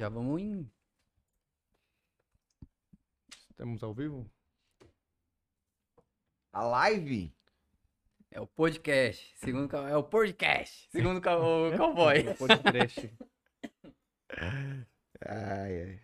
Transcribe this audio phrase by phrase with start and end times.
[0.00, 0.72] Já vamos em.
[3.50, 4.26] Estamos ao vivo?
[6.50, 7.36] A live?
[8.30, 9.36] É o podcast.
[9.36, 10.88] Segundo É o podcast.
[10.90, 12.34] Segundo ca- o cowboy.
[12.38, 13.12] Podcast.
[15.20, 16.00] Ai, ai.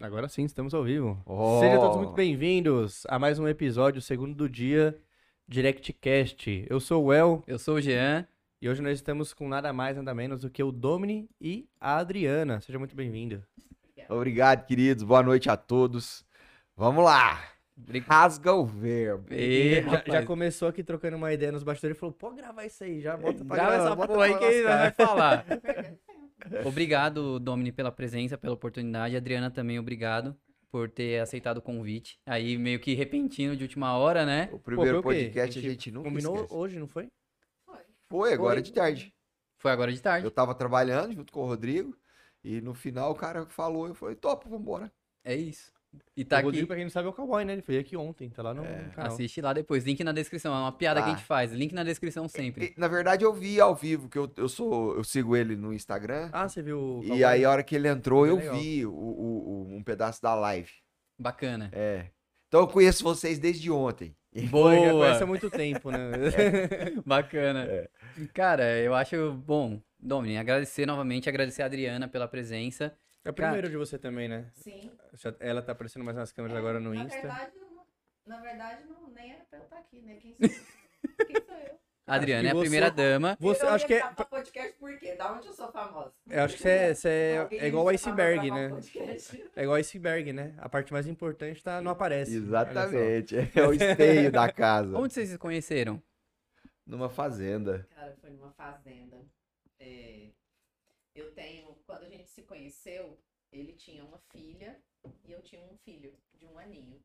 [0.00, 1.20] Agora sim, estamos ao vivo.
[1.26, 1.58] Oh.
[1.58, 4.96] Sejam todos muito bem-vindos a mais um episódio, segundo do dia,
[5.48, 6.66] DirectCast.
[6.68, 8.26] Eu sou o El Eu sou o Jean.
[8.60, 11.98] e hoje nós estamos com nada mais, nada menos do que o Domini e a
[11.98, 12.60] Adriana.
[12.60, 13.42] Seja muito bem-vindo.
[14.08, 15.04] Obrigado, queridos.
[15.04, 16.24] Boa noite a todos.
[16.76, 17.40] Vamos lá.
[18.08, 19.26] Rasga o verbo.
[19.30, 22.82] Ê, Já, já começou aqui trocando uma ideia nos bastidores e falou: pode gravar isso
[22.82, 25.46] aí, já bota pra Grava gravar, essa bota porra aí que vai lascar." falar.
[26.64, 29.16] Obrigado, Domini, pela presença, pela oportunidade.
[29.16, 30.36] Adriana também, obrigado
[30.70, 32.18] por ter aceitado o convite.
[32.26, 34.48] Aí, meio que repentino de última hora, né?
[34.52, 35.24] O primeiro foi o quê?
[35.30, 36.54] podcast A a gente gente nunca Combinou esquece.
[36.54, 37.08] hoje, não foi?
[38.08, 38.62] Foi, agora Foi.
[38.62, 39.14] de tarde.
[39.58, 40.26] Foi agora de tarde.
[40.26, 41.96] Eu tava trabalhando junto com o Rodrigo
[42.44, 44.92] e no final o cara falou, eu falei, topa, vambora.
[45.24, 45.72] É isso.
[46.16, 46.66] E tá o Rodrigo, aqui.
[46.66, 47.52] pra quem não sabe, é o cowboy, né?
[47.54, 49.12] Ele foi aqui ontem, tá lá no É, canal.
[49.12, 49.84] Assiste lá depois.
[49.84, 50.54] Link na descrição.
[50.54, 51.16] É uma piada que a Tá.
[51.16, 51.52] gente faz.
[51.52, 52.74] Link na descrição sempre.
[52.76, 55.72] E, na verdade eu vi ao vivo, que eu, eu sou, eu sigo ele no
[55.72, 56.30] Instagram.
[56.32, 58.56] Ah, você viu o e aí a hora que ele entrou, eu legal.
[58.56, 60.70] vi o, o- o- um pedaço da live.
[61.18, 61.70] Bacana.
[61.72, 62.06] É.
[62.48, 64.14] Então eu conheço vocês desde ontem.
[64.50, 64.70] Boa.
[64.74, 65.98] conhece há muito tempo, né?
[67.04, 67.64] Bacana.
[67.64, 67.88] É.
[68.32, 72.94] Cara, eu acho bom, Domini, agradecer novamente, agradecer a Adriana pela presença.
[73.26, 74.50] É o primeiro de você também, né?
[74.54, 74.90] Sim.
[75.40, 77.20] Ela tá aparecendo mais nas câmeras É, agora no na Insta.
[77.20, 77.84] Verdade, não-
[78.26, 80.14] na verdade, não, nem era pra eu estar aqui, né?
[80.16, 80.50] Quem sou eu?
[81.26, 81.76] Quem sou eu?
[82.06, 83.36] Adriana é a você- primeira dama.
[83.40, 85.14] Você, eu acho que é, podcast por quê?
[85.16, 86.12] Da onde eu sou famosa?
[86.30, 88.70] eu acho que você é, você é, é igual iceberg, né?
[89.56, 90.54] É igual o iceberg, né?
[90.58, 92.36] A parte mais importante tá, não aparece.
[92.36, 93.34] Exatamente.
[93.56, 94.94] É o esteio da casa.
[94.98, 96.00] Onde vocês se conheceram?
[96.86, 97.88] Numa fazenda.
[97.92, 99.16] Cara, foi numa fazenda.
[99.80, 100.28] É,
[101.20, 103.18] eu tenho, quando a gente se conheceu,
[103.52, 104.80] ele tinha uma filha
[105.24, 107.02] e eu tinha um filho de um aninho.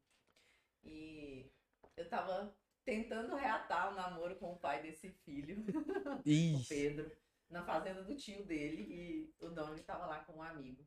[0.83, 1.49] E
[1.95, 5.63] eu tava tentando reatar o namoro com o pai desse filho.
[6.25, 6.63] o.
[6.67, 7.11] Pedro,
[7.49, 10.85] na fazenda do tio dele, e o dono estava lá com um amigo,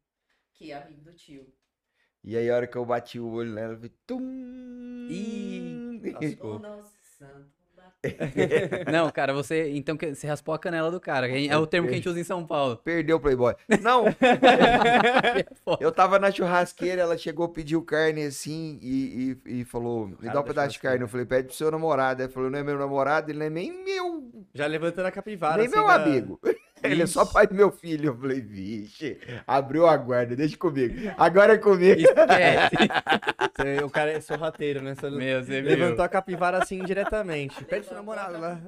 [0.52, 1.52] que é amigo do tio.
[2.22, 5.08] E aí a hora que eu bati o olho nela, eu falei, tum.
[5.10, 6.56] Ih, Lascou.
[6.56, 7.63] O nosso santo.
[8.92, 9.70] Não, cara, você.
[9.70, 11.28] Então você raspou a canela do cara.
[11.28, 12.76] que É o termo que a gente usa em São Paulo.
[12.78, 13.54] Perdeu o Playboy.
[13.80, 14.04] Não,
[15.80, 20.30] eu tava na churrasqueira, ela chegou, pediu carne assim e, e, e falou: me dá
[20.30, 21.02] um da pedaço de carne.
[21.02, 22.22] Eu falei: pede pro seu namorado.
[22.22, 25.56] Ele falou: não é meu namorado, ele não é nem meu, Já levantando a capivara.
[25.58, 26.40] nem assim, meu da- amigo.
[26.84, 28.10] Ele é só pai do meu filho.
[28.10, 30.94] Eu falei: vixe, abriu a guarda, deixa comigo.
[31.16, 32.00] Agora é comigo.
[32.00, 32.76] Esquece.
[33.56, 34.94] Você- o cara é sorrateiro, né?
[34.94, 36.04] Você Meu, você levantou viu.
[36.04, 37.64] a capivara assim diretamente.
[37.64, 38.60] Pede pro namorado lá.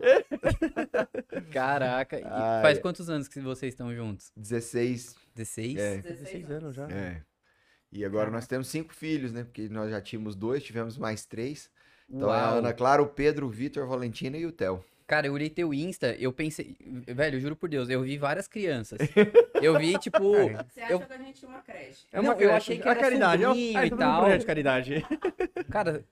[1.53, 2.19] Caraca.
[2.19, 2.63] E Ai.
[2.63, 4.33] faz quantos anos que vocês estão juntos?
[4.37, 5.15] 16.
[5.35, 5.77] 16?
[5.77, 5.97] É.
[5.99, 6.89] 16 anos já.
[6.89, 7.21] É.
[7.93, 9.45] E agora nós temos cinco filhos, né?
[9.45, 11.71] Porque nós já tínhamos dois, tivemos mais três.
[12.09, 12.59] Então é a Uau.
[12.59, 14.85] Ana Clara, o Pedro, o Vitor, a Valentina e o Theo.
[15.07, 16.77] Cara, eu olhei teu Insta, eu pensei.
[17.07, 18.99] Velho, eu juro por Deus, eu vi várias crianças.
[19.63, 20.19] Eu vi, tipo.
[20.69, 22.07] Você acha Eu- que a gente tinha uma creche?
[22.13, 22.53] É uma Não, eu creche.
[22.57, 23.45] achei que a era caridade.
[23.45, 24.21] Ah, e tal.
[24.23, 25.07] projeto de caridade.
[25.71, 26.05] Cara,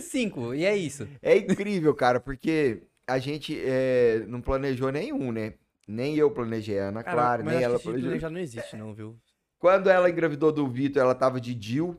[0.00, 1.08] cinco, e é isso.
[1.22, 5.54] É incrível, cara, porque a gente é, não planejou nenhum, né?
[5.88, 8.08] Nem eu planejei, a Ana Cara, Clara, mas nem ela planejou.
[8.08, 9.16] planejar não existe, não, viu?
[9.58, 11.96] Quando ela engravidou do Vitor, ela tava de Dil.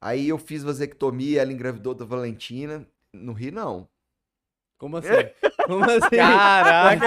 [0.00, 2.86] Aí eu fiz vasectomia, ela engravidou da Valentina.
[3.12, 3.88] No Rio, não.
[4.78, 5.08] Como assim?
[5.66, 6.16] Como assim?
[6.16, 7.06] Caraca!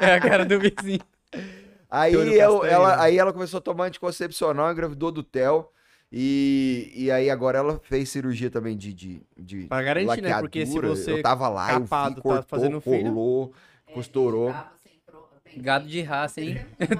[0.00, 1.00] é a cara do vizinho.
[1.90, 5.68] Aí, Olho eu- castanho, ela, aí ela começou a tomar anticoncepcional, engravidou do Theo.
[6.10, 10.38] E, e aí agora ela fez cirurgia também de, de, de Pra garantir, né?
[10.40, 10.96] Porque se laqueadura.
[10.96, 13.52] você Eu tava lá, eu capado tá cortou, fazendo filho- colou.
[13.88, 14.54] É, Costurou.
[15.56, 16.54] Gado de raça, hein?
[16.54, 16.66] Né?
[16.78, 16.96] Porque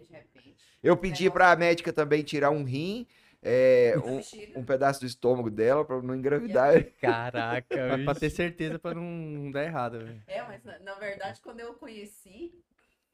[0.00, 0.56] de repente.
[0.82, 3.06] Eu pedi pra médica também tirar um rim,
[3.42, 6.72] é, um, um pedaço do estômago dela pra não engravidar.
[7.00, 10.22] Caraca, Pra, ter certeza pra não dar errado, velho.
[10.28, 12.52] É, mas na, na verdade, quando eu conheci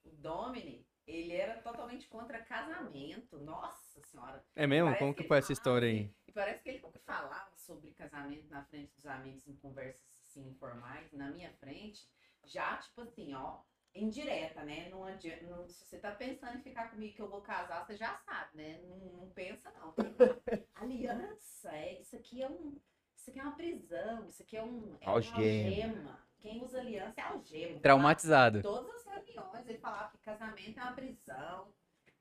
[0.04, 3.38] o Domini, ele era totalmente contra casamento.
[3.38, 4.42] Nossa senhora.
[4.54, 4.86] É mesmo?
[4.86, 6.10] Parece Como que que foi essa história aí?
[6.26, 11.12] E parece que ele falava sobre casamento na frente dos amigos em conversas assim informais,
[11.12, 12.08] na minha frente,
[12.44, 13.58] já tipo assim, ó,
[13.96, 14.88] indireta, né?
[14.90, 17.96] Não adianta, não- se você tá pensando em ficar comigo que eu vou casar, você
[17.96, 18.80] já sabe, né?
[18.82, 19.94] Não, não pensa não.
[20.74, 22.76] Aliança, é, isso aqui é um,
[23.16, 25.36] isso aqui é uma prisão, isso aqui é um é Algema.
[25.36, 26.26] algema.
[26.38, 27.80] Quem usa aliança é algema.
[27.80, 28.62] Traumatizado.
[28.62, 31.72] Todas as reuniões ele falava que casamento é uma prisão.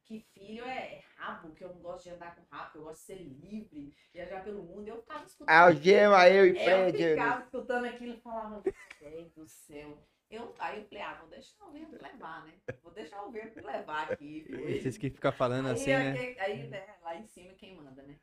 [0.07, 3.06] que filho é rabo, que eu não gosto de andar com rabo, eu gosto de
[3.07, 4.88] ser livre, viajar pelo mundo.
[4.88, 5.50] Eu ficava escutando.
[5.56, 8.62] Algema, eu e Eu ficava escutando aquilo e falava,
[9.00, 9.98] Deus do céu.
[10.30, 12.54] Eu, aí eu falei, ah, vou deixar o vento levar, né?
[12.81, 14.45] Vou deixar o vento levar aqui.
[14.50, 14.72] Foi.
[14.72, 16.13] Esses que ficam falando Aí, assim, né?
[16.39, 18.16] aí, né, lá em cima quem manda, né?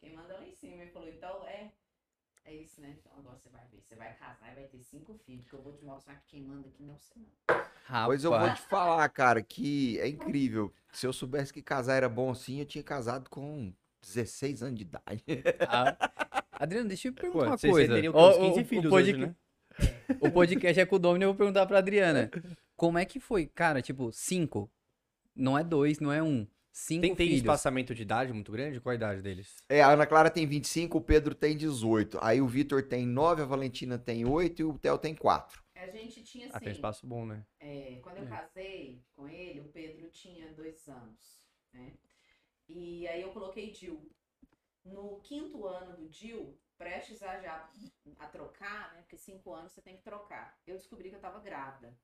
[0.00, 0.82] Quem manda é lá em cima.
[0.82, 1.72] Ele falou, então é.
[2.46, 2.94] É isso, né?
[2.98, 3.80] Então agora você vai ver.
[3.80, 5.46] Você vai casar e vai ter cinco filhos.
[5.46, 7.56] Que eu vou te mostrar que quem manda aqui não é você, não.
[7.84, 8.06] Rapaz.
[8.06, 10.72] Pois eu vou te falar, cara, que é incrível.
[10.92, 13.72] Se eu soubesse que casar era bom assim, eu tinha casado com
[14.02, 15.24] 16 anos de idade.
[15.60, 15.96] Ah,
[16.52, 17.94] Adriano, deixa eu te perguntar Pô, uma vocês coisa.
[17.94, 19.34] teriam Ó, uns 15 o- filhos o, hoje, né?
[20.20, 22.30] O podcast é com o Domini, eu vou perguntar pra Adriana.
[22.76, 23.46] Como é que foi?
[23.46, 24.70] Cara, tipo, cinco.
[25.34, 26.46] Não é dois, não é um.
[26.72, 27.42] Cinco Tem, tem filhos.
[27.42, 28.80] espaçamento de idade muito grande?
[28.80, 29.62] Qual a idade deles?
[29.68, 32.18] É, a Ana Clara tem 25, o Pedro tem 18.
[32.20, 35.62] Aí o Vitor tem 9, a Valentina tem 8 e o Theo tem 4.
[35.76, 36.64] A gente tinha Ah, assim.
[36.64, 37.44] tem espaço bom, né?
[37.60, 38.28] É, quando eu É.
[38.28, 41.92] casei com ele, o Pedro tinha dois anos, né?
[42.68, 44.10] E aí eu coloquei Dil.
[44.84, 47.70] No quinto ano do Dil, prestes a já
[48.18, 49.00] a trocar, né?
[49.00, 50.54] Porque cinco anos você tem que trocar.
[50.66, 51.96] Eu descobri que eu tava grávida.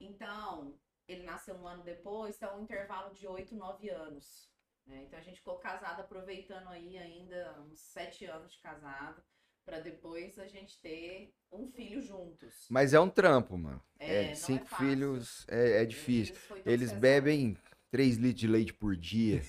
[0.00, 0.74] Então,
[1.08, 4.50] ele nasceu um ano depois, então é um intervalo de oito, nove anos.
[4.84, 5.02] né?
[5.06, 9.22] Então a gente ficou casado aproveitando aí ainda uns sete anos de casado,
[9.64, 12.66] para depois a gente ter um filho juntos.
[12.70, 13.82] Mas é um trampo, mano.
[13.98, 14.86] É, É, não cinco fácil.
[14.86, 16.34] filhos é, é difícil.
[16.64, 17.00] Eles pesado.
[17.00, 17.56] bebem
[17.90, 19.40] 3 litros de leite por dia.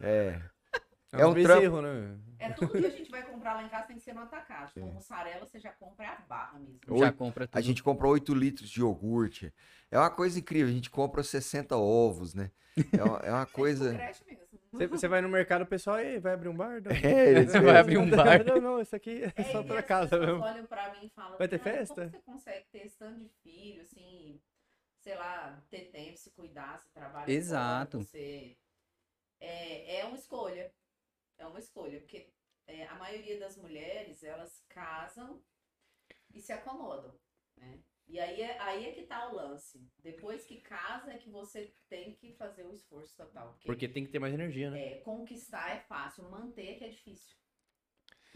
[0.00, 0.40] É.
[1.16, 2.18] É, É um um bezerro, né?
[2.40, 4.72] É tudo que a gente vai comprar lá em casa tem que ser no atacado.
[4.74, 4.80] É.
[4.80, 6.80] Com mussarela você já compra a barra mesmo.
[6.98, 7.58] Já compra tudo.
[7.58, 9.52] A gente compra 8 litros de iogurte.
[9.90, 10.68] É uma coisa incrível.
[10.70, 12.50] A gente compra 60 ovos, né?
[12.96, 13.94] É uma, é uma coisa.
[14.72, 16.80] Você, você vai no mercado, o pessoal, "Ei, vai abrir um bar?
[16.82, 16.90] Não.
[17.04, 18.42] É, Você vai abrir um bar.
[18.44, 20.42] Não, não, isso aqui é É, só e pra as casa mesmo.
[20.42, 23.20] olham pra mim e falam, Vai ter "Cara, festa?" Como você consegue ter esse tanto
[23.20, 24.40] de filho, assim,
[25.00, 27.28] sei lá, ter tempo, se cuidar, se trabalhar.
[27.30, 27.98] Exato.
[28.00, 28.56] Você...
[29.40, 30.72] É, é uma escolha.
[31.38, 32.30] É uma escolha, porque
[32.66, 35.42] é, a maioria das mulheres, elas casam
[36.32, 37.18] e se acomodam,
[37.56, 37.82] né?
[38.06, 39.90] E aí é, aí é que tá o lance.
[39.98, 43.58] Depois que casa é que você tem que fazer o esforço total.
[43.64, 44.92] Porque tem que ter mais energia, né?
[44.92, 47.34] é, conquistar é fácil, manter que é difícil.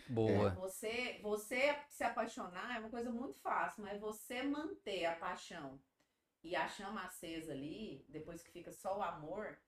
[0.09, 0.51] Boa.
[0.55, 5.79] Você, você se apaixonar é uma coisa muito fácil, mas você manter a paixão
[6.43, 9.61] e a chama acesa ali, depois que fica só o amor,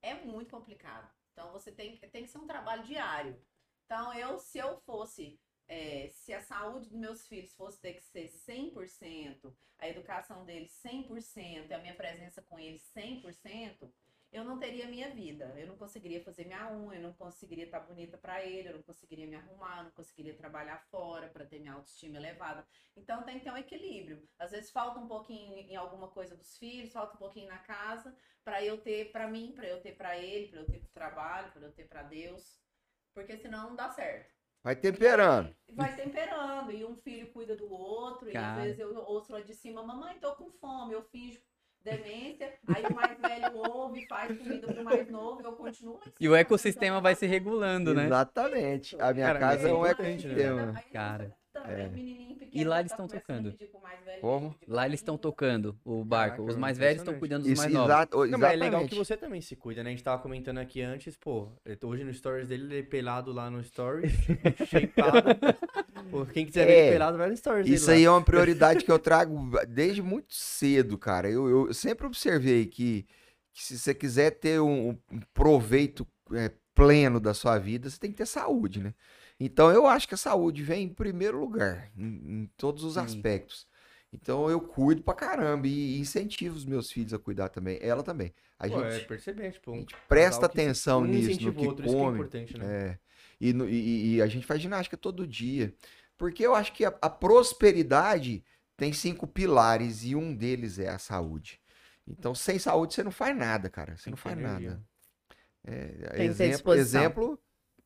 [0.00, 1.10] é muito complicado.
[1.32, 3.40] Então você tem, tem que ser um trabalho diário.
[3.88, 8.02] Então eu, se eu fosse, é, se a saúde dos meus filhos fosse ter que
[8.02, 13.90] ser 100%, a educação deles 100%, e a minha presença com eles 100%,
[14.30, 15.54] eu não teria minha vida.
[15.56, 18.82] Eu não conseguiria fazer minha unha, eu não conseguiria estar bonita para ele, eu não
[18.82, 22.66] conseguiria me arrumar, eu não conseguiria trabalhar fora para ter minha autoestima elevada.
[22.94, 24.22] Então tem que ter um equilíbrio.
[24.38, 28.14] Às vezes falta um pouquinho em alguma coisa dos filhos, falta um pouquinho na casa,
[28.44, 31.50] para eu ter para mim, para eu ter para ele, para eu ter pro trabalho,
[31.52, 32.67] para eu ter para Deus.
[33.18, 34.30] Porque senão não dá certo.
[34.62, 35.52] Vai temperando.
[35.72, 38.62] Vai temperando, e um filho cuida do outro, e Cara.
[38.62, 41.40] às vezes eu ouço lá de cima, mamãe, tô com fome, eu finjo
[41.82, 46.12] demência, aí o mais velho ouve, faz comida pro mais novo, e eu continuo em
[46.20, 48.06] E o ecossistema vai se regulando, né?
[48.06, 48.96] Exatamente.
[49.00, 50.32] A minha Cara, casa é um é importante, né?
[50.34, 50.78] ecossistema.
[50.78, 51.36] Aí Cara.
[51.62, 51.88] Tá, É.
[51.88, 53.50] menininho pequeno, E lá eles tá estão tocando.
[53.50, 53.68] velho
[54.20, 54.54] Como?
[54.66, 56.36] Lá eles estão tocando o barco.
[56.38, 57.88] Caraca, Os mais velhos estão cuidando dos Isso, mais novos.
[57.88, 59.90] exato, Não, mas é legal que você também se cuida, né?
[59.90, 61.48] A gente tava comentando aqui antes, pô,
[61.84, 64.12] hoje no stories dele, ele é pelado lá no stories,
[64.66, 65.22] shapeado.
[66.10, 68.22] Pô, quem quiser ver É, ele pelado, vai no stories Isso dele aí é uma
[68.24, 71.30] prioridade que eu trago desde muito cedo, cara.
[71.30, 73.06] Eu, eu sempre observei que,
[73.52, 78.10] que se você quiser ter um, um proveito é, pleno da sua vida, você tem
[78.10, 78.94] que ter saúde, né?
[79.40, 82.98] Então eu acho que a saúde vem em primeiro lugar, em, em todos os Sim.
[82.98, 83.66] aspectos.
[84.12, 87.78] Então eu cuido pra caramba e incentivo os meus filhos a cuidar também.
[87.80, 88.34] Ela também.
[88.58, 91.54] A Pô, é gente, perceber, tipo, a um gente presta atenção um nisso, no o
[91.54, 92.14] que outro, isso que é come.
[92.14, 92.64] importante, né?
[92.64, 92.98] É.
[93.40, 95.74] E, no- e- e a gente faz ginástica todo dia.
[96.16, 98.44] Porque eu acho que a, a prosperidade
[98.76, 101.60] tem cinco pilares e um deles é a saúde.
[102.06, 103.96] Então, sem saúde, você não faz nada, cara.
[103.96, 104.70] Você Tem não faz energia.
[104.70, 104.82] nada.
[105.64, 107.38] É, Tem que ter exemplo, exemplo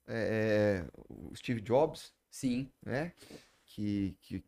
[0.07, 2.71] é, é, o Steve Jobs, Sim.
[2.85, 3.13] né?
[3.65, 4.45] Que, que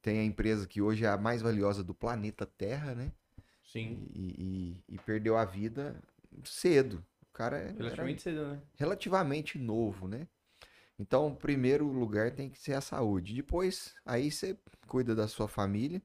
[0.00, 3.12] tem a empresa que hoje é a mais valiosa do planeta Terra, né?
[3.62, 6.00] Sim, E, e- e perdeu a vida
[6.44, 7.04] cedo.
[7.22, 8.62] O cara era relativamente cedo, né?
[8.76, 10.26] relativamente novo, né?
[10.98, 13.34] Então, o primeiro lugar tem que ser a saúde.
[13.34, 16.02] Depois, aí você cuida da sua família.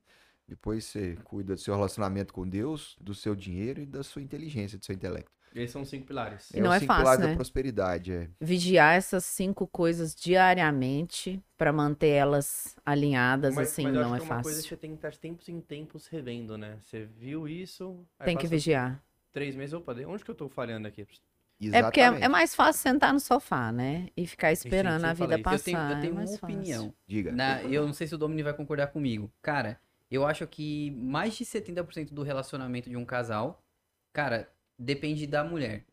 [0.48, 4.78] Depois você cuida do seu relacionamento com Deus, do seu dinheiro e da sua inteligência,
[4.78, 5.32] do seu intelecto.
[5.56, 6.50] Esses são os cinco pilares.
[6.52, 7.30] E não os é cinco fácil, pilares né?
[7.32, 8.30] da prosperidade, é.
[8.42, 14.26] Vigiar essas cinco coisas diariamente para manter elas alinhadas, assim, mas não acho é que
[14.26, 14.70] uma coisa que fácil.
[14.70, 16.78] você tem que estar de tempos em tempos revendo, né?
[16.84, 18.00] Você viu isso.
[18.24, 19.02] Tem que vigiar.
[19.32, 21.02] três meses, opa, de- onde que eu tô falhando aqui?
[21.02, 21.06] É
[21.82, 22.24] porque é, Exatamente.
[22.24, 24.08] é mais fácil sentar no sofá, né?
[24.18, 25.58] E ficar esperando sempre a vida falei passar.
[25.58, 26.56] Eu tenho, eu é tenho uma mais fácil.
[26.58, 26.94] opinião.
[27.08, 27.32] Diga.
[27.32, 29.32] Na- eu não sei se o Domini vai concordar comigo.
[29.42, 29.80] Cara,
[30.12, 33.64] eu acho que mais de 70% do relacionamento de um casal,
[34.12, 34.50] cara,
[34.84, 35.86] depende da mulher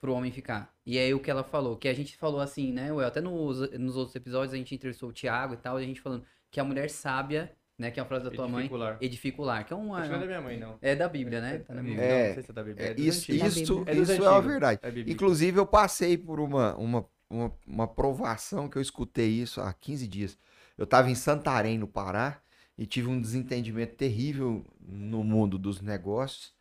[0.00, 0.74] pro homem ficar.
[0.84, 2.92] E é o que ela falou, que a gente falou assim, né?
[2.92, 5.86] Well, até nos, nos outros episódios a gente entrevistou o Thiago e tal, e a
[5.86, 7.90] gente falando que a mulher sábia, né?
[7.90, 8.68] Que é uma frase da tua mãe,
[9.00, 9.64] Edificular.
[9.64, 10.06] que é uma.
[10.06, 10.78] Não é da minha mãe, não.
[10.82, 11.58] É da Bíblia, né?
[11.58, 12.00] Tá na Bíblia.
[12.00, 12.86] Não, É, não sei se é da Bíblia.
[12.86, 13.56] É, É isso antigos.
[13.56, 13.94] isso, Bíblia.
[13.94, 14.80] É isso é uma verdade.
[14.82, 15.10] É.
[15.10, 20.06] Inclusive, eu passei por uma, uma, uma, uma provação que eu escutei isso há 15
[20.08, 20.38] dias.
[20.76, 22.40] Eu estava em Santarém, no Pará,
[22.76, 26.52] e tive um desentendimento terrível no mundo dos negócios.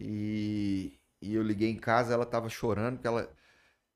[0.00, 3.30] E, e eu liguei em casa, ela estava chorando, porque ela,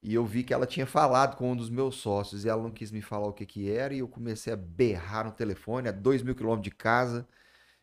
[0.02, 2.70] e eu vi que ela tinha falado com um dos meus sócios, e ela não
[2.70, 5.92] quis me falar o que, que era, e eu comecei a berrar no telefone, a
[5.92, 7.26] dois mil quilômetros de casa.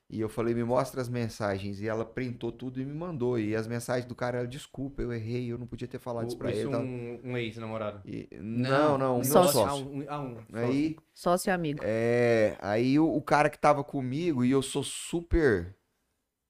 [0.09, 1.79] E eu falei, me mostra as mensagens.
[1.81, 3.37] E ela printou tudo e me mandou.
[3.39, 6.37] E as mensagens do cara eram, desculpa, eu errei, eu não podia ter falado isso
[6.37, 6.71] pra Isso ele.
[6.71, 8.01] tal." um, um ex-namorado.
[8.05, 9.85] E- não, não, um Só meu se- Ah, sócio.
[9.87, 10.37] um, ah, um.
[10.53, 11.79] Aí, Sócio e amigo.
[11.83, 15.75] é, aí o, o cara que tava comigo, e eu sou super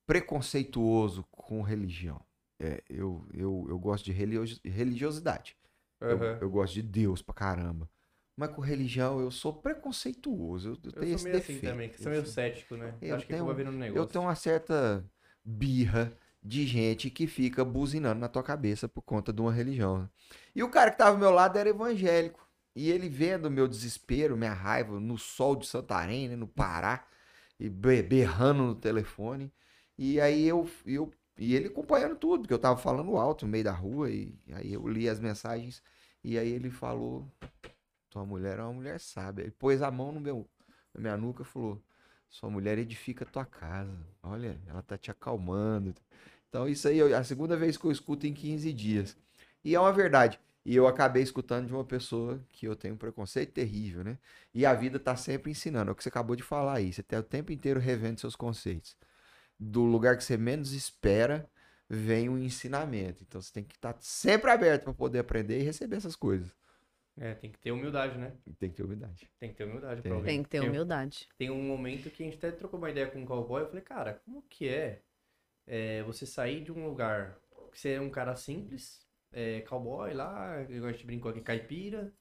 [0.08, 2.22] preconceituoso com religião.
[2.60, 5.56] É, eu, eu, eu gosto de religio- religiosidade.
[6.02, 6.38] Eu, Aham.
[6.42, 7.90] eu gosto de Deus pra caramba.
[8.36, 10.70] Mas com religião eu sou preconceituoso.
[10.70, 11.72] Eu, eu Eu tenho sou esse meio assim defeito.
[11.72, 12.94] também, que Eu sou meio cético, né?
[13.02, 14.02] Eu Acho que tenho- virando um negócio.
[14.02, 15.06] Eu tenho uma certa
[15.44, 20.10] birra de gente que fica buzinando na tua cabeça por conta de uma religião.
[20.56, 22.48] E o cara que tava ao meu lado era evangélico.
[22.76, 27.06] E ele vendo o meu desespero, minha raiva, no sol de Santarém, né, no Pará,
[27.60, 29.52] e be- berrando no telefone.
[29.98, 31.12] E aí eu, eu.
[31.40, 34.12] E ele acompanhando tudo, porque eu tava falando alto no meio da rua.
[34.12, 35.82] E aí eu li as mensagens.
[36.22, 37.26] E aí ele falou:
[38.10, 39.44] Tua mulher é uma mulher sábia.
[39.44, 40.46] Ele pôs a mão no meu,
[40.94, 41.82] na minha nuca e falou:
[42.30, 43.98] Sua mulher edifica tua casa.
[44.22, 45.96] Olha, ela tá te acalmando.
[46.50, 49.18] Então, isso aí é a segunda vez que eu escuto em 15 dias.
[49.64, 50.40] E é uma verdade.
[50.66, 54.18] E eu acabei escutando de uma pessoa que eu tenho um preconceito terrível, né?
[54.54, 55.90] E a vida tá sempre ensinando.
[55.90, 56.92] É o que você acabou de falar aí.
[56.92, 58.96] Você tá o tempo inteiro revendo seus conceitos.
[59.60, 61.50] Do lugar que você menos espera,
[61.90, 63.24] vem um ensinamento.
[63.24, 66.56] Então você tem que estar sempre aberto para poder aprender e receber essas coisas.
[67.18, 68.34] É, tem que ter humildade, né?
[68.58, 69.30] Tem que ter humildade.
[69.38, 70.12] Tem que ter humildade Tem.
[70.12, 70.22] pra.
[70.22, 71.28] Tem que ter Tem- humildade.
[71.38, 73.62] Tem um momento que a gente até trocou uma ideia com um cowboy.
[73.62, 75.02] Eu falei, cara, como que é,
[75.68, 77.38] é, você sair de um lugar
[77.74, 82.14] que você é um cara simples, é, cowboy lá, igual a gente brincou aqui, caipira,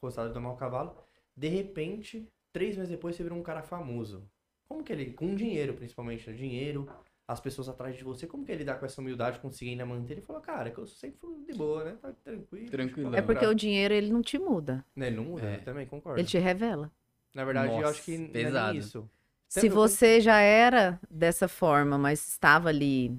[0.00, 0.96] gostava de tomar o cavalo.
[1.36, 4.28] De repente, três meses depois, você virou um cara famoso.
[4.68, 6.36] Como que ele, com dinheiro principalmente, né?
[6.36, 6.88] dinheiro,
[7.26, 10.14] as pessoas atrás de você, como que ele lidar com essa humildade, conseguir ainda manter?
[10.14, 11.96] Ele falou, cara, que eu sempre fui de boa, né?
[12.00, 12.70] Tá tranquilo.
[12.70, 13.14] Tranquilão.
[13.14, 14.84] É porque o dinheiro, ele não te muda.
[14.94, 15.56] Né, Ele não muda, É.
[15.56, 16.20] eu também concordo.
[16.20, 16.90] Ele te revela.
[17.34, 18.70] Na verdade, eu Nossa, acho que não é pesado.
[18.72, 19.10] nem isso.
[19.48, 23.18] Se Eu- você já era dessa forma, mas estava ali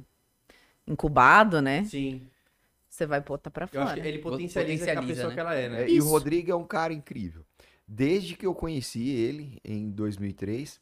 [0.87, 1.83] incubado, né?
[1.85, 2.27] Sim.
[2.89, 4.01] Você vai botar pra Eu acho fora.
[4.01, 5.33] que ele potencializa, a Potencializa, pessoa né?
[5.35, 5.83] que ela é, né?
[5.83, 6.09] É, e o Isso.
[6.09, 7.45] Rodrigo é um cara incrível.
[7.87, 10.79] Desde que eu conheci ele em 2003,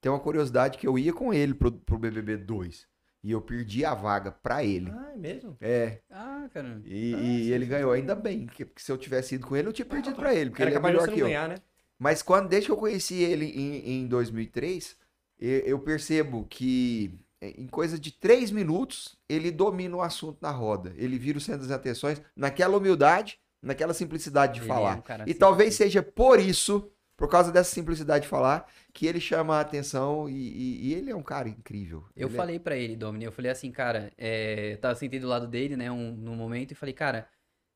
[0.00, 2.86] tem uma curiosidade que eu ia com ele pro, pro BBB 2
[3.22, 4.90] e eu perdi a vaga pra ele.
[4.94, 5.56] Ah, é mesmo?
[5.60, 6.80] É, Ah, cara.
[6.84, 9.68] e, Ah, e ele ganhou ainda bem, que- porque se eu tivesse ido com ele,
[9.68, 11.26] eu tinha perdido pra ele, porque ele é melhor que eu.
[11.26, 11.56] ganhar, né?
[11.98, 14.96] Mas quando, desde que eu conheci ele em, em 2003,
[15.40, 20.50] e- eu percebo que é, em coisa de três minutos ele domina o assunto na
[20.50, 20.92] roda.
[20.96, 25.02] Ele vira o centro das atenções naquela humildade, naquela simplicidade de Ele falar.
[25.08, 26.88] é um E talvez seja por isso,
[27.18, 31.10] por causa dessa simplicidade de falar, que ele chama a atenção e, e- e ele
[31.10, 32.04] é um cara incrível.
[32.16, 35.20] Eu Ele é- falei pra ele, Domini, eu falei assim, cara, é, eu tava sentado
[35.20, 37.28] do lado dele, né, um, num momento, e falei, cara,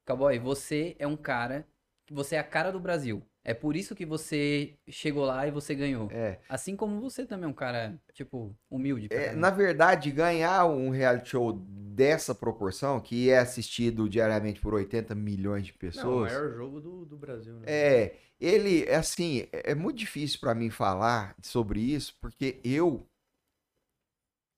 [0.06, 1.66] cowboy, você é um cara,
[2.10, 3.22] você é a cara do Brasil.
[3.44, 6.08] É por isso que você chegou lá e você ganhou.
[6.12, 9.08] É, Assim como você também é um cara, tipo, humilde.
[9.10, 15.14] é, na verdade, ganhar um reality show dessa proporção, que é assistido diariamente por 80
[15.14, 17.64] milhões de Não, o pessoas, maior jogo do, do Brasil, né?
[17.66, 23.06] É, ele, é assim, é é muito difícil pra mim falar sobre isso, porque eu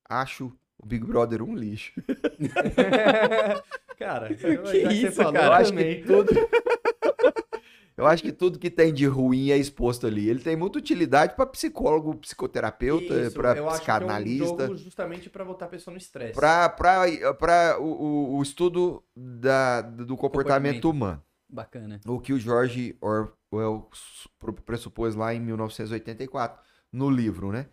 [0.08, 1.92] acho o Big Brother um lixo.
[3.98, 5.46] Cara, Que já você isso, falou, cara?
[5.46, 6.00] Eu acho também.
[6.00, 6.30] que tudo.
[7.96, 10.28] Eu acho que tudo que tem de ruim é exposto ali.
[10.28, 15.30] Ele tem muita utilidade pra psicólogo, psicoterapeuta, eu acho que é um psicanalista, jogo justamente
[15.30, 16.32] pra botar a pessoa no estresse.
[17.78, 20.90] o, o- o estudo da, do comportamento, Comportamento.
[20.90, 21.22] humano.
[21.48, 22.00] Bacana.
[22.04, 23.32] O que o George Orwell
[24.38, 27.66] pro- pressupôs lá em 1984, no livro, né?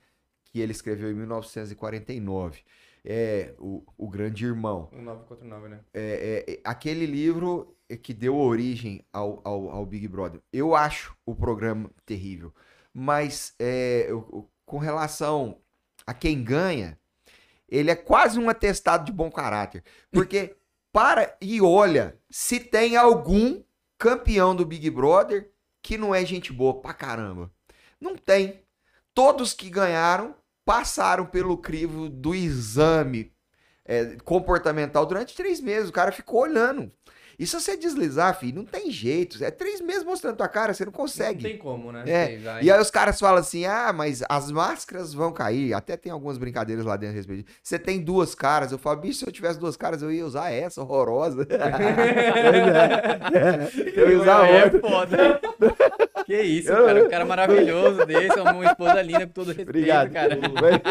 [0.46, 2.62] Que ele escreveu em 1949.
[3.04, 4.90] É, o, o Grande Irmão.
[4.92, 5.80] Um 949, né?
[5.94, 10.40] É, é, é, aquele livro é que deu origem ao, ao, ao Big Brother.
[10.54, 12.54] Eu acho o programa terrível.
[12.94, 15.58] Mas é, eu- com relação
[16.06, 16.98] a quem ganha,
[17.68, 19.84] ele é quase um atestado de bom caráter.
[20.12, 20.56] Porque
[20.92, 23.64] para e olha se tem algum
[23.98, 25.51] campeão do Big Brother
[25.82, 27.52] que não é gente boa pra caramba.
[28.00, 28.62] Não tem.
[29.14, 33.34] Todos que ganharam passaram pelo crivo do exame
[33.86, 35.90] é, comportamental durante três meses.
[35.90, 36.92] O cara ficou olhando.
[37.42, 39.44] E se você deslizar, filho, não tem jeito.
[39.44, 41.42] É três meses mostrando tua cara, você não Não consegue.
[41.42, 42.04] tem como, né?
[42.06, 42.38] É.
[42.62, 45.74] E aí os caras falam assim: ah, mas as máscaras vão cair.
[45.74, 47.52] Até tem algumas brincadeiras lá dentro a respeito.
[47.64, 48.72] Você tem duas caras.
[48.72, 51.48] Eu falo, bicho, se eu tivesse duas caras, eu ia usar essa horrorosa.
[53.96, 54.80] eu ia usar É outra.
[54.80, 55.42] foda.
[56.26, 57.04] que isso, Eu- cara.
[57.06, 60.12] Um cara maravilhoso desse, uma esposa linda com todo respeito, Obrigado.
[60.12, 60.38] cara.
[60.38, 60.82] Mas,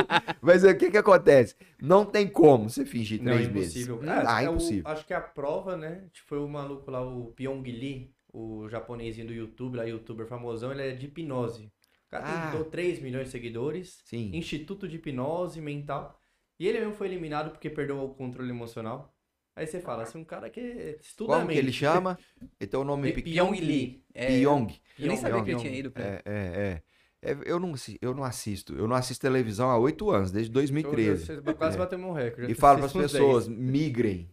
[0.40, 1.54] mas o que que acontece?
[1.80, 3.87] Não tem como você fingir Não, é três meses.
[3.87, 4.90] Não Ah, é o- impossível.
[4.90, 6.00] acho que a prova, né?
[6.12, 10.82] Tipo, o maluco lá, o Pyong Lee, o japonesinho do YouTube, lá, youtuber famosão, ele
[10.82, 11.64] é de hipnose.
[11.66, 12.50] O cara Ah.
[12.52, 14.30] tem 3 milhões de seguidores, Sim.
[14.35, 16.18] Instituto de Hipnose Mental.
[16.59, 19.14] E ele mesmo foi eliminado porque perdeu o controle emocional.
[19.56, 22.18] Aí você fala, assim, um cara que estuda Como que ele chama?
[22.59, 23.35] Ele tem o nome É pequeno.
[23.52, 24.04] Pyong Lee.
[24.14, 24.68] É, Pyong.
[24.99, 25.62] Eu nem sabia que ele Pyong.
[25.62, 26.04] tinha ido pra...
[26.04, 26.82] É, é, é.
[27.23, 28.75] É, eu, não, eu não assisto.
[28.75, 31.26] Eu não assisto televisão há oito anos, desde 2013.
[31.26, 31.78] Você quase É.
[31.78, 32.50] bateu meu recorde.
[32.50, 33.59] E falo para as pessoas, 10.
[33.61, 34.30] migrem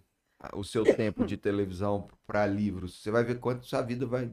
[0.53, 3.01] o seu tempo de televisão para livros.
[3.01, 4.29] Você vai ver quanto sua vida vai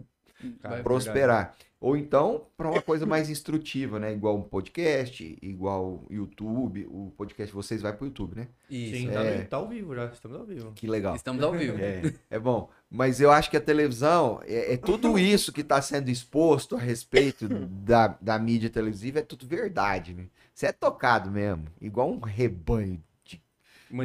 [0.61, 1.55] Cara, é prosperar.
[1.81, 4.13] Ou então para uma coisa mais instrutiva, né?
[4.13, 6.87] Igual um podcast, igual YouTube.
[6.91, 8.49] O podcast de vocês vai pro YouTube, né?
[8.71, 8.97] Isso.
[8.97, 9.13] Sim, É.
[9.13, 10.73] tá, no- tá ao vivo já, estamos ao vivo.
[10.73, 11.15] Que legal.
[11.15, 11.79] Estamos ao vivo.
[11.79, 12.71] É, é bom.
[12.91, 16.81] Mas eu acho que a televisão é, é tudo isso que está sendo exposto a
[16.81, 20.27] respeito da, da mídia televisiva, é tudo verdade, né?
[20.55, 23.03] Você é tocado mesmo, igual um rebanho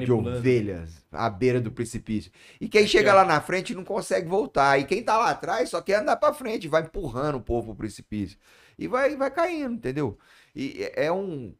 [0.05, 2.31] de ovelhas à beira do precipício.
[2.59, 3.15] E quem Aqui, chega ó.
[3.15, 4.77] lá na frente não consegue voltar.
[4.79, 7.77] E quem tá lá atrás só quer andar pra frente, vai empurrando o povo pro
[7.77, 8.37] precipício.
[8.77, 10.17] E vai, vai caindo, entendeu?
[10.55, 11.55] E é é um.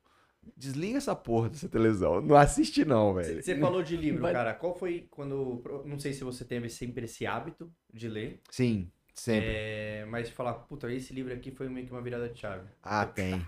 [0.58, 2.22] Desliga essa porra dessa televisão.
[2.22, 3.42] Não assiste, não, velho.
[3.44, 4.54] Você falou de livro, Vai- cara.
[4.54, 5.62] Qual foi quando.
[5.86, 8.42] Não sei se você teve sempre esse hábito de ler.
[8.50, 9.48] Sim, sempre.
[9.52, 12.68] É, mas falar, puta, esse livro aqui foi meio que uma virada de chave.
[12.82, 13.46] Ah, tem.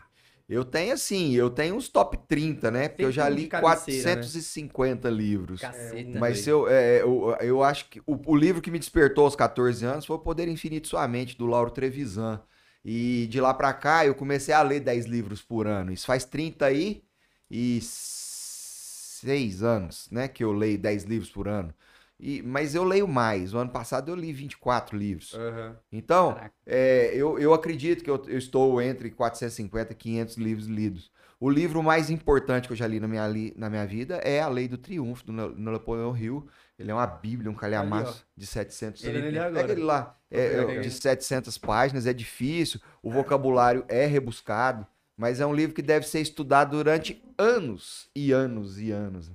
[0.52, 2.90] Eu tenho assim, eu tenho uns top 30, né?
[2.90, 4.16] Porque Tem eu já um li cabeceira, né?
[4.18, 5.62] 450 livros.
[5.62, 6.20] Caceta.
[6.20, 9.86] Mas eu, é, eu, eu acho que o, o livro que me despertou aos 14
[9.86, 12.42] anos foi O Poder Infinito Sua Mente, do Lauro Trevisan.
[12.84, 15.90] E de lá pra cá eu comecei a ler 10 livros por ano.
[15.94, 17.02] Isso faz 30 aí
[17.50, 20.28] e 6 anos, né?
[20.28, 21.74] Que eu leio 10 livros por ano.
[22.22, 23.54] E, mas eu leio mais.
[23.54, 25.34] O ano passado eu li 24 livros.
[25.34, 25.76] Aham.
[25.92, 31.12] Então, é, eu, eu acredito que eu, eu estou entre 450 e 500 livros lidos.
[31.40, 34.40] O livro mais importante que eu já li na minha, li- na minha vida é
[34.40, 36.48] A Lei do Triunfo, do Napoleão Hill.
[36.78, 39.72] Ele é uma bíblia, um calhamaço de 700 Tô vendo ele Pega agora.
[39.72, 40.16] ele lá.
[40.30, 40.92] É, é, de aqui.
[40.92, 44.86] 700 páginas, é difícil, o vocabulário é rebuscado,
[45.18, 49.32] mas é um livro que deve ser estudado durante anos e anos e anos.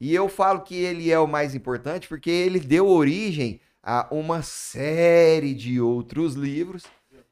[0.00, 4.42] E eu falo que ele é o mais importante porque ele deu origem a uma
[4.42, 6.84] série de outros livros,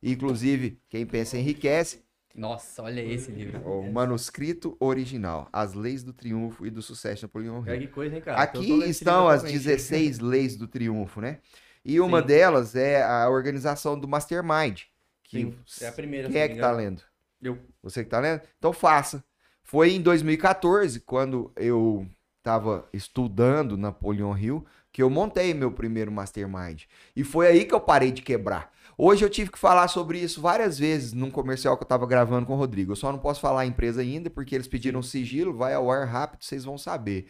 [0.02, 2.04] inclusive Quem Pensa Enriquece,
[2.34, 3.58] Nossa, olha esse livro.
[3.64, 7.72] o manuscrito original, As Leis do Triunfo e do Sucesso de Napoleão Hill.
[7.72, 8.38] É, que coisa, hein, cara?
[8.40, 9.52] Aqui estão as atualmente.
[9.64, 11.40] 16 leis do triunfo, né?
[11.84, 12.26] E uma Sim.
[12.26, 14.82] delas é a organização do Mastermind.
[15.24, 16.28] Que Sim, é a primeira.
[16.28, 16.76] Quem é que tá engano.
[16.76, 17.02] lendo?
[17.42, 17.58] Eu.
[17.82, 18.42] Você que tá lendo?
[18.58, 19.24] Então faça.
[19.62, 22.06] Foi em 2014, quando eu
[22.48, 26.84] tava estudando Napoleon Hill, que eu montei meu primeiro Mastermind.
[27.14, 28.72] E foi aí que eu parei de quebrar.
[28.96, 32.46] Hoje eu tive que falar sobre isso várias vezes num comercial que eu tava gravando
[32.46, 32.92] com o Rodrigo.
[32.92, 36.06] Eu só não posso falar a empresa ainda, porque eles pediram sigilo, vai ao ar
[36.06, 37.26] rápido, vocês vão saber.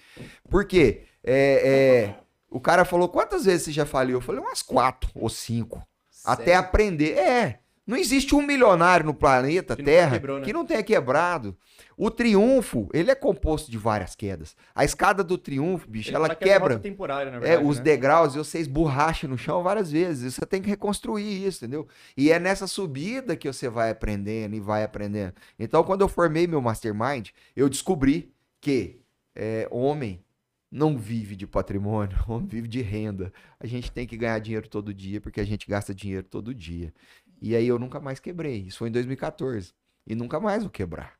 [0.48, 1.02] Por quê?
[1.24, 2.14] É, é,
[2.48, 4.18] o cara falou, quantas vezes você já faliu?
[4.18, 5.84] Eu falei, umas quatro ou cinco.
[6.24, 6.60] Até Sério?
[6.60, 7.18] aprender.
[7.18, 7.58] É.
[7.88, 10.44] Não existe um milionário no planeta Que Terra quebrou, né?
[10.44, 11.56] que não tenha quebrado.
[11.96, 14.54] O triunfo, ele é composto de várias quedas.
[14.74, 16.78] A escada do triunfo, bicho, Ele ela é quebra.
[16.78, 17.84] temporária, na É, verdade, os né?
[17.84, 20.34] degraus e você esborracha no chão várias vezes.
[20.34, 21.88] Você tem que reconstruir isso, entendeu?
[22.14, 25.32] E é nessa subida que você vai aprendendo e vai aprendendo.
[25.58, 29.00] Então, quando eu formei meu mastermind, eu descobri que
[29.34, 30.22] é, homem
[30.70, 33.32] não vive de patrimônio, homem vive de renda.
[33.58, 36.92] A gente tem que ganhar dinheiro todo dia porque a gente gasta dinheiro todo dia.
[37.40, 38.58] E aí eu nunca mais quebrei.
[38.62, 39.72] Isso foi em 2014.
[40.06, 41.18] E nunca mais vou quebrar.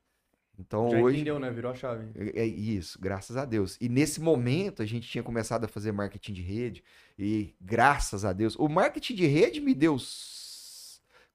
[0.59, 1.16] Então Já hoje.
[1.18, 1.50] entendeu, né?
[1.50, 2.09] Virou a chave.
[2.14, 3.76] É é isso, graças a Deus.
[3.81, 6.83] E nesse momento a gente tinha começado a fazer marketing de rede
[7.18, 9.96] e graças a Deus, o marketing de rede me deu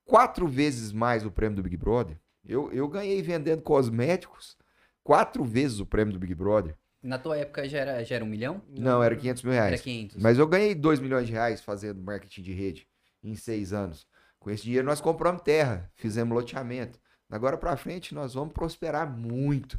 [0.04, 2.18] quatro vezes mais o prêmio do Big Brother.
[2.46, 4.58] Eu, eu ganhei vendendo cosméticos
[5.04, 6.76] quatro vezes o prêmio do Big Brother.
[7.02, 8.62] Na tua época já era, já era um milhão?
[8.70, 9.82] Não, era 500 mil Era reais.
[9.82, 10.22] 500.
[10.22, 12.88] Mas eu ganhei 2 milhões de reais fazendo marketing de rede
[13.22, 14.08] em seis anos.
[14.44, 17.00] Com esse dinheiro nós compramos terra, fizemos loteamento.
[17.30, 19.78] Agora pra frente nós vamos prosperar muito.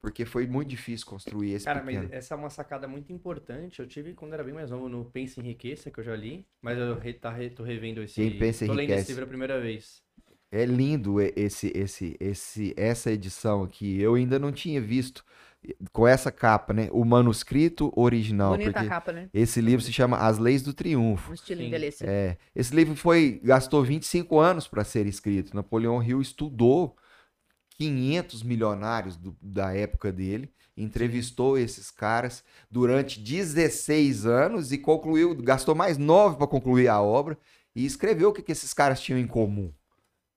[0.00, 2.04] porque foi muito difícil construir esse Cara, pequeno.
[2.04, 3.80] mas essa é uma sacada muito importante.
[3.80, 6.46] Eu tive quando era bem mais novo no Pensa em Enriqueça, que eu já li,
[6.62, 8.14] mas eu re, tá, re- tô revendo esse.
[8.14, 9.02] Quem pensa tô lendo enriquece.
[9.02, 10.02] esse livro a primeira vez.
[10.50, 14.00] É lindo esse, esse, esse, essa edição aqui.
[14.00, 15.24] Eu ainda não tinha visto
[15.92, 16.88] com essa capa, né?
[16.92, 19.28] O manuscrito original, Bonita porque a capa, né?
[19.32, 21.30] esse livro se chama As Leis do Triunfo.
[21.30, 21.66] Um estilo Sim.
[21.66, 22.10] envelhecido.
[22.10, 25.54] É, esse livro foi gastou 25 anos para ser escrito.
[25.54, 26.96] Napoleão Hill estudou
[27.70, 35.74] 500 milionários do- da época dele, entrevistou esses caras durante 16 anos e concluiu, gastou
[35.74, 37.36] mais 9 para concluir a obra
[37.74, 39.72] e escreveu o que, que esses caras tinham em comum.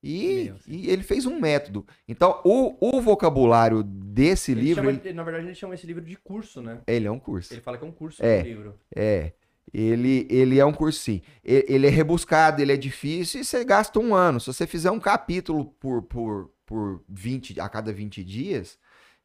[0.01, 1.85] E, e ele fez um método.
[2.07, 6.01] Então, o, o vocabulário desse Ele livro, chama- ele, Na verdade, ele chama esse livro
[6.03, 6.79] de curso, né?
[6.87, 7.53] ele é um curso.
[7.53, 8.41] Ele fala que é um curso É.
[8.41, 8.79] livro.
[8.95, 9.33] É,
[9.73, 11.21] ele, ele é um curso sim.
[11.43, 14.39] E- Ele é rebuscado, ele é difícil e você gasta um ano.
[14.39, 18.79] Se você fizer um capítulo por, por, por 20, a cada 20 dias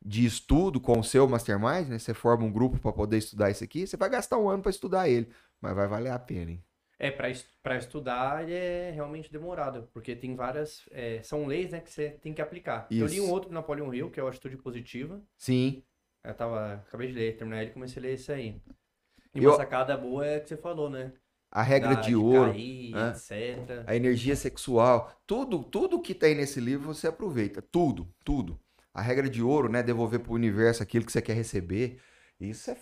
[0.05, 1.99] de estudo com o seu mastermind, né?
[1.99, 4.71] Você forma um grupo para poder estudar isso aqui, você vai gastar um ano para
[4.71, 5.29] estudar ele.
[5.63, 6.63] Mas vai valer a pena, hein?
[7.07, 10.89] É, pra, es- pra estudar é realmente demorado, porque tem várias.
[10.91, 12.87] é, são leis, né, que você tem que aplicar.
[12.91, 13.27] Eu li Isso.
[13.27, 15.21] um outro do Napoleon Hill, que é o Atitude Positiva.
[15.37, 15.83] Sim.
[16.25, 16.75] Eu tava.
[16.87, 18.61] Acabei de ler, terminar ele e comecei a ler esse aí.
[19.35, 21.13] E Eu- uma sacada boa é que você falou, né?
[21.51, 23.11] A regra Da- de ouro, cair, né?
[23.11, 23.85] etc.
[23.87, 27.61] a energia sexual, tudo, tudo que tem nesse livro você aproveita.
[27.63, 28.59] Tudo, tudo.
[28.95, 29.83] A regra de ouro, né?
[29.83, 32.01] Devolver pro universo aquilo que você quer receber.
[32.41, 32.75] Isso é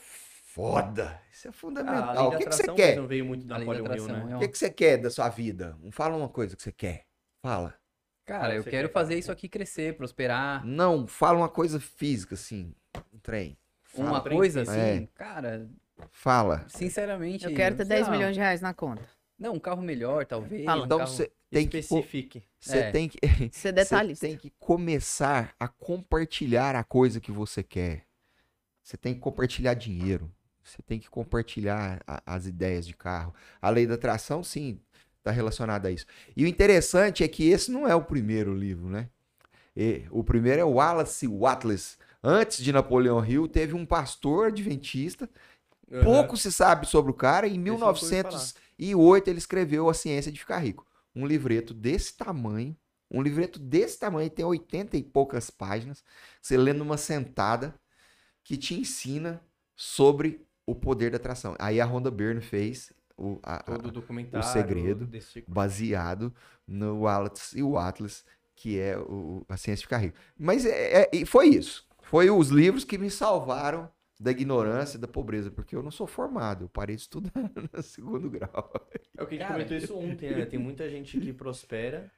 [0.55, 1.21] foda.
[1.33, 2.29] Isso é fundamental.
[2.29, 2.91] o que, que você quer?
[2.95, 4.33] mesmo veio muito da Napoleon né?
[4.33, 5.77] é O que, que você quer da sua vida?
[5.91, 7.07] Fala uma coisa que você quer.
[7.43, 7.75] Fala.
[8.25, 10.65] Cara, eu você quero quer fazer isso aqui crescer, prosperar.
[10.65, 12.75] Não, fala uma coisa física, assim.
[13.13, 13.59] Um trem.
[13.95, 15.09] Uma Fala, coisa assim, É.
[15.15, 15.69] cara,
[16.11, 16.65] Fala.
[16.69, 17.45] sinceramente.
[17.45, 19.03] Eu quero ter sei 10 lá, milhões de reais na conta.
[19.39, 20.65] Não, um carro melhor, talvez.
[20.65, 20.83] Fala.
[20.83, 21.79] um Então você tem que.
[21.79, 22.43] Especifique.
[22.61, 22.91] Você É.
[22.91, 23.19] tem que.
[23.53, 24.27] Ser Você detalhista.
[24.27, 28.07] tem que começar a compartilhar a coisa que você quer.
[28.83, 30.33] Você tem que compartilhar dinheiro.
[30.65, 33.35] Você tem que compartilhar a- as ideias de carro.
[33.61, 34.81] A lei da atração, sim,
[35.19, 36.07] está relacionada a isso.
[36.37, 39.09] E o interessante é que esse não é o primeiro livro, né?
[39.77, 41.97] E o primeiro é o Wallace Watless.
[42.23, 45.29] Antes de Napoleão Hill, teve um pastor adventista.
[45.91, 46.05] Aham.
[46.05, 47.47] Pouco se sabe sobre o cara.
[47.47, 50.87] Em Esse eu nunca ouvi 1908, ele escreveu A Ciência de Ficar Rico.
[51.15, 52.77] Um livreto desse tamanho.
[53.11, 56.03] Um livreto desse tamanho, tem 80 e poucas páginas.
[56.41, 57.75] Você lê numa sentada
[58.43, 59.43] que te ensina
[59.77, 61.55] sobre o poder da atração.
[61.59, 64.47] Aí a Rhonda Byrne fez o, a- Todo o documentário.
[64.47, 65.07] segredo.
[65.07, 66.33] desse- baseado
[66.67, 68.25] no Wallace e o Atlas,
[68.57, 70.17] que é o, a ciência de ficar rico.
[70.39, 71.87] Mas é, é- e foi isso.
[72.03, 73.89] Foi os livros que me salvaram
[74.21, 77.33] da ignorância e da pobreza, porque eu não sou formado, eu parei de estudar
[77.73, 78.73] no segundo grau.
[79.17, 80.47] É o que a gente comentou isso ontem, né?
[80.47, 82.11] Tem muita gente que prospera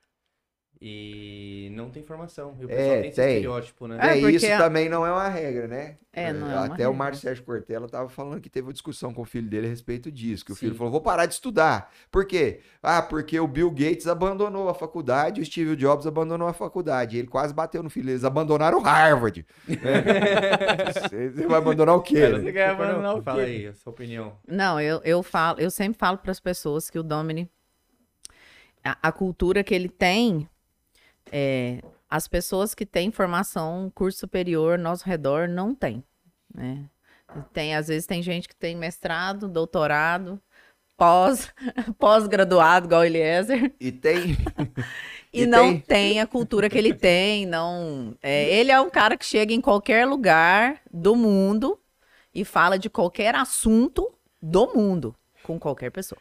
[0.81, 2.55] e não tem formação.
[2.61, 3.29] E o É, pessoal tem esse tem.
[3.37, 3.99] estereótipo, né?
[4.01, 5.97] É, É, porque isso a- também não é uma regra, né?
[6.13, 6.95] É, não é uma Até o.
[6.95, 10.13] Mário Sérgio Cortella estava falando que teve uma discussão com o filho dele a respeito
[10.13, 10.45] disso.
[10.45, 11.91] Que o filho falou: vou parar de estudar.
[12.11, 12.61] Por quê?
[12.83, 17.19] Ah, porque o Bill Gates abandonou a faculdade, o Steve Jobs abandonou a faculdade.
[17.19, 18.11] Ele quase bateu no filho.
[18.11, 19.45] Eles abandonaram Harvard.
[19.67, 22.21] Você você vai abandonar o quê?
[22.21, 24.37] Cara, você quer abandonar o Fala aí, a sua opinião.
[24.47, 27.51] Não, eu, eu falo, eu sempre falo para as pessoas que o Domini,
[28.85, 30.49] a, a cultura que ele tem,
[31.33, 36.03] é, as pessoas que têm formação, curso superior, nosso redor, não tem,
[36.55, 36.89] né?
[37.53, 40.41] Tem, às vezes tem gente que tem mestrado, doutorado,
[40.97, 41.53] pós,
[41.99, 44.37] pós-graduado, igual o Eliezer, E tem.
[45.33, 46.21] e, E não tem- tem...
[46.21, 48.17] a cultura que ele tem, não...
[48.23, 51.81] é, ele é um cara que chega em qualquer lugar do mundo
[52.33, 56.21] e fala de qualquer assunto do mundo com qualquer pessoa.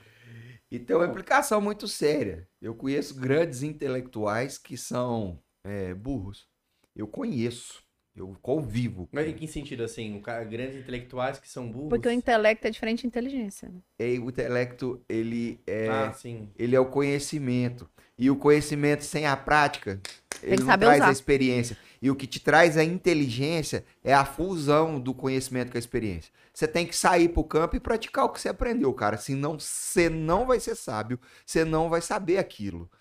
[0.74, 2.48] E tem uma implicação muito séria.
[2.60, 6.48] Eu conheço grandes intelectuais que são é, burros.
[6.96, 7.84] Eu conheço.
[8.16, 9.08] Eu convivo.
[9.12, 10.20] Mas em que sentido, assim?
[10.50, 11.90] Grandes intelectuais que são burros?
[11.90, 13.70] Porque o intelecto é diferente de inteligência.
[13.70, 13.82] né?
[14.00, 16.50] E o intelecto, ele é, Ah, sim.
[16.56, 17.88] ele é o conhecimento.
[18.18, 20.00] E o conhecimento sem a prática,
[20.42, 21.12] ele que não traz a usar.
[21.12, 21.78] experiência.
[22.04, 26.34] E o que te traz a inteligência é a fusão do conhecimento com a experiência.
[26.54, 29.16] Você tem que sair pro campo e praticar o que você aprendeu, cara.
[29.16, 32.92] Senão você não vai ser sábio, você não vai saber aquilo.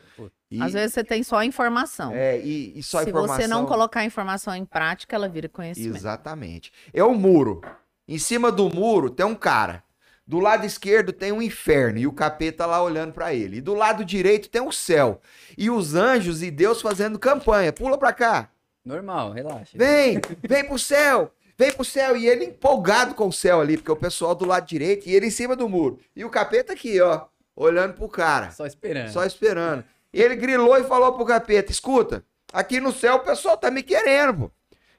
[0.49, 2.13] E, Às vezes você tem só informação.
[2.15, 3.37] é, e, e só Se informação.
[3.41, 5.97] você não colocar a informação em prática, ela vira conhecimento.
[5.97, 6.73] Exatamente.
[6.95, 7.61] É o muro.
[8.07, 9.83] Em cima do muro tem um cara.
[10.25, 13.57] Do lado esquerdo tem um inferno e o capeta lá olhando pra ele.
[13.57, 15.21] E do lado direito tem o céu.
[15.59, 17.73] E os anjos e Deus fazendo campanha.
[17.73, 18.49] Pula pra cá.
[18.85, 19.77] Normal, relaxa.
[19.77, 21.33] Vem, vem pro céu.
[21.57, 22.17] Vem pro céu.
[22.17, 25.27] E ele empolgado com o céu ali, porque o pessoal do lado direito e ele
[25.27, 26.01] em cima do muro.
[26.17, 28.51] E o capeta aqui, ó, olhando pro cara.
[28.51, 29.13] Só esperando.
[29.13, 29.85] Só esperando.
[30.13, 33.83] E ele grilou e falou pro capeta: escuta, aqui no céu o pessoal tá me
[33.83, 34.51] querendo, pô.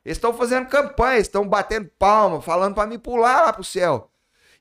[0.05, 4.11] Eles estão fazendo campanha, estão batendo palma, falando pra me pular lá pro céu.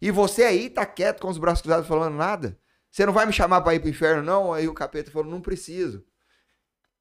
[0.01, 2.57] E você aí tá quieto com os braços cruzados falando nada?
[2.91, 4.53] Você não vai me chamar pra ir pro inferno, não?
[4.53, 6.05] Aí o capeta falou: não preciso.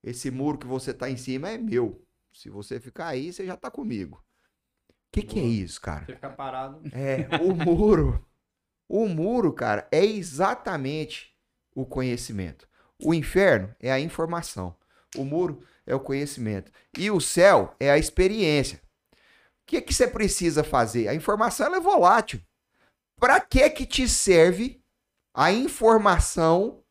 [0.04, 2.02] Esse muro que você tá em cima é meu.
[2.34, 4.24] Se você ficar aí, você já tá comigo.
[4.90, 6.06] O que, que é isso, cara?
[6.06, 6.82] Você ficar parado.
[6.94, 8.26] É, o muro.
[8.88, 11.36] O muro, cara, é exatamente
[11.76, 12.68] o conhecimento.
[13.04, 14.76] O inferno é a informação.
[15.18, 16.72] O muro é o conhecimento.
[16.98, 18.82] E o céu é a experiência.
[19.14, 21.08] O que que você precisa fazer?
[21.08, 22.42] A informação é volátil.
[23.18, 24.82] Para que que te serve
[25.34, 26.84] a informação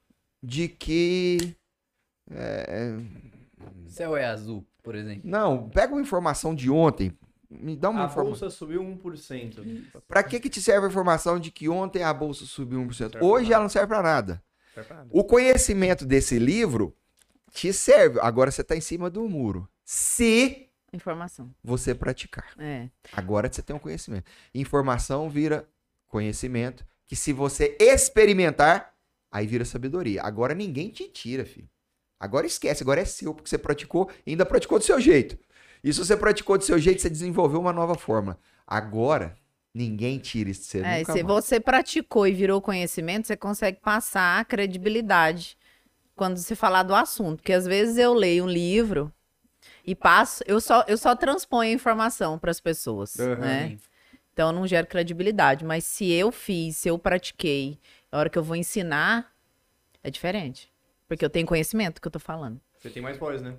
[0.42, 1.56] de que
[2.30, 2.96] é,
[3.88, 5.22] Céu é azul, por exemplo.
[5.24, 7.12] não, pega uma informação de ontem.
[7.50, 8.46] Me dá uma A informação.
[8.46, 10.00] bolsa subiu 1%.
[10.06, 12.92] Pra que que te serve a informação de que ontem a bolsa subiu 1%?
[12.94, 14.42] Serve pra Hoje ela não serve pra nada.
[14.76, 15.08] Nada.
[15.10, 16.96] O conhecimento desse livro
[17.52, 18.20] te serve.
[18.20, 19.68] Agora você tá em cima do muro.
[19.84, 21.52] Se Informação.
[21.62, 22.52] você praticar.
[22.56, 22.88] É.
[23.12, 24.30] Agora você tem um conhecimento.
[24.54, 25.68] Informação vira
[26.06, 28.92] conhecimento, que se você experimentar,
[29.30, 30.22] aí vira sabedoria.
[30.22, 31.68] Agora ninguém te tira, filho.
[32.20, 35.38] Agora esquece, agora é seu, porque você praticou e ainda praticou do seu jeito.
[35.82, 38.38] E se você praticou do seu jeito, você desenvolveu uma nova fórmula.
[38.66, 39.36] Agora,
[39.74, 41.26] ninguém tira isso de você É, nunca se mais.
[41.26, 45.56] você praticou e virou conhecimento, você consegue passar a credibilidade
[46.16, 47.38] quando se falar do assunto.
[47.38, 49.12] Porque às vezes eu leio um livro
[49.86, 53.38] e passo, eu só, eu só transponho a informação para as pessoas, Aham.
[53.40, 53.78] né?
[54.32, 55.64] Então eu não gero credibilidade.
[55.64, 57.78] Mas se eu fiz, se eu pratiquei,
[58.12, 59.32] a hora que eu vou ensinar,
[60.02, 60.69] é diferente.
[61.10, 62.60] Porque eu tenho conhecimento que eu tô falando.
[62.78, 63.56] Você tem mais voz, né?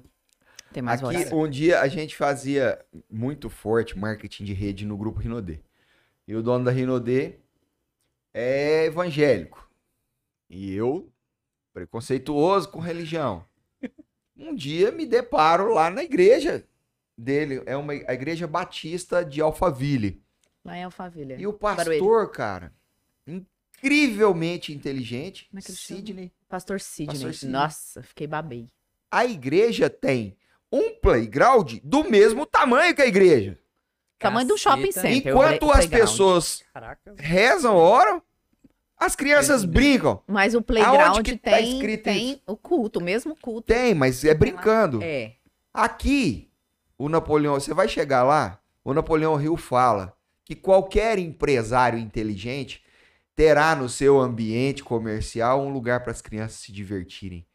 [0.71, 1.33] Tem mais Aqui, voz.
[1.33, 5.59] um dia a gente fazia muito forte marketing de rede no grupo Rinodê.
[6.25, 7.39] E o dono da Rinodê
[8.33, 9.69] é evangélico.
[10.49, 11.11] E eu,
[11.73, 13.45] preconceituoso com religião.
[14.37, 16.65] Um dia me deparo lá na igreja
[17.17, 17.61] dele.
[17.65, 20.23] É uma a igreja batista de Alphaville.
[20.63, 21.35] Lá em Alphaville.
[21.37, 21.99] E o Barueri.
[21.99, 22.73] pastor, cara,
[23.27, 25.59] incrivelmente inteligente, é?
[25.59, 26.31] Sidney.
[26.51, 27.15] Pastor Sidney.
[27.15, 27.53] Pastor Sidney.
[27.53, 28.67] Nossa, fiquei babei.
[29.09, 30.35] A igreja tem
[30.69, 33.57] um playground do mesmo tamanho que a igreja.
[34.19, 35.31] Tamanho do shopping center.
[35.31, 36.01] Enquanto as playground.
[36.01, 37.15] pessoas Caraca.
[37.17, 38.21] rezam, oram,
[38.97, 40.21] as crianças brincam.
[40.27, 43.73] Mas o playground que tá tem, escrito tem o culto, o mesmo culto.
[43.73, 45.01] Tem, mas é brincando.
[45.01, 45.35] É.
[45.73, 46.51] Aqui,
[46.97, 52.83] o Napoleão, você vai chegar lá, o Napoleão Hill fala que qualquer empresário inteligente
[53.35, 57.45] terá no seu ambiente comercial um lugar para as crianças se divertirem.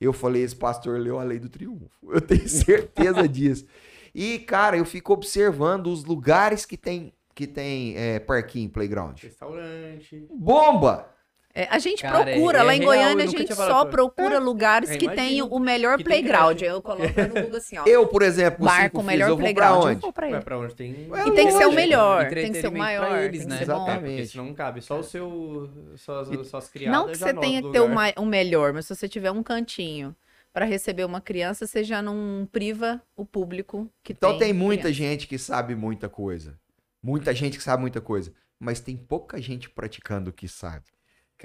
[0.00, 1.88] Eu falei, esse pastor leu a lei do triunfo.
[2.12, 3.66] Eu tenho certeza disso.
[4.14, 9.18] E, cara, eu fico observando os lugares que tem, que tem é, parquinho, playground.
[9.22, 10.26] Restaurante.
[10.30, 11.14] Bomba!
[11.58, 13.90] É, a gente Cara, procura, é- lá é em real, Goiânia, a gente só pra-
[13.92, 15.26] procura lugares É, que imagino.
[15.26, 16.60] tem o melhor Que playground.
[16.60, 17.84] Eu coloco no Google assim, ó.
[17.86, 19.82] Eu, por exemplo, bar com o filhos, melhor eu vou pra playground.
[19.84, 20.00] Eu onde?
[20.02, 21.08] vou pra pra onde tem.
[21.14, 23.48] É E tem que ser o melhor, tem que ser o maior, pra eles, tem
[23.48, 23.58] que né?
[23.60, 23.72] ser bom.
[23.86, 24.14] Exatamente.
[24.16, 24.82] Porque senão não cabe.
[24.82, 25.70] Só o seu.
[25.96, 26.98] Suas, suas criadas.
[27.00, 27.88] Não que já você tenha que ter o,
[28.22, 30.14] o melhor, mas se você tiver um cantinho
[30.52, 34.40] para receber uma criança, você já não priva o público que Então tem.
[34.40, 34.98] tem muita criança.
[34.98, 36.58] gente que sabe muita coisa.
[37.02, 38.30] Muita gente que sabe muita coisa.
[38.58, 40.84] Mas tem pouca gente praticando o que sabe.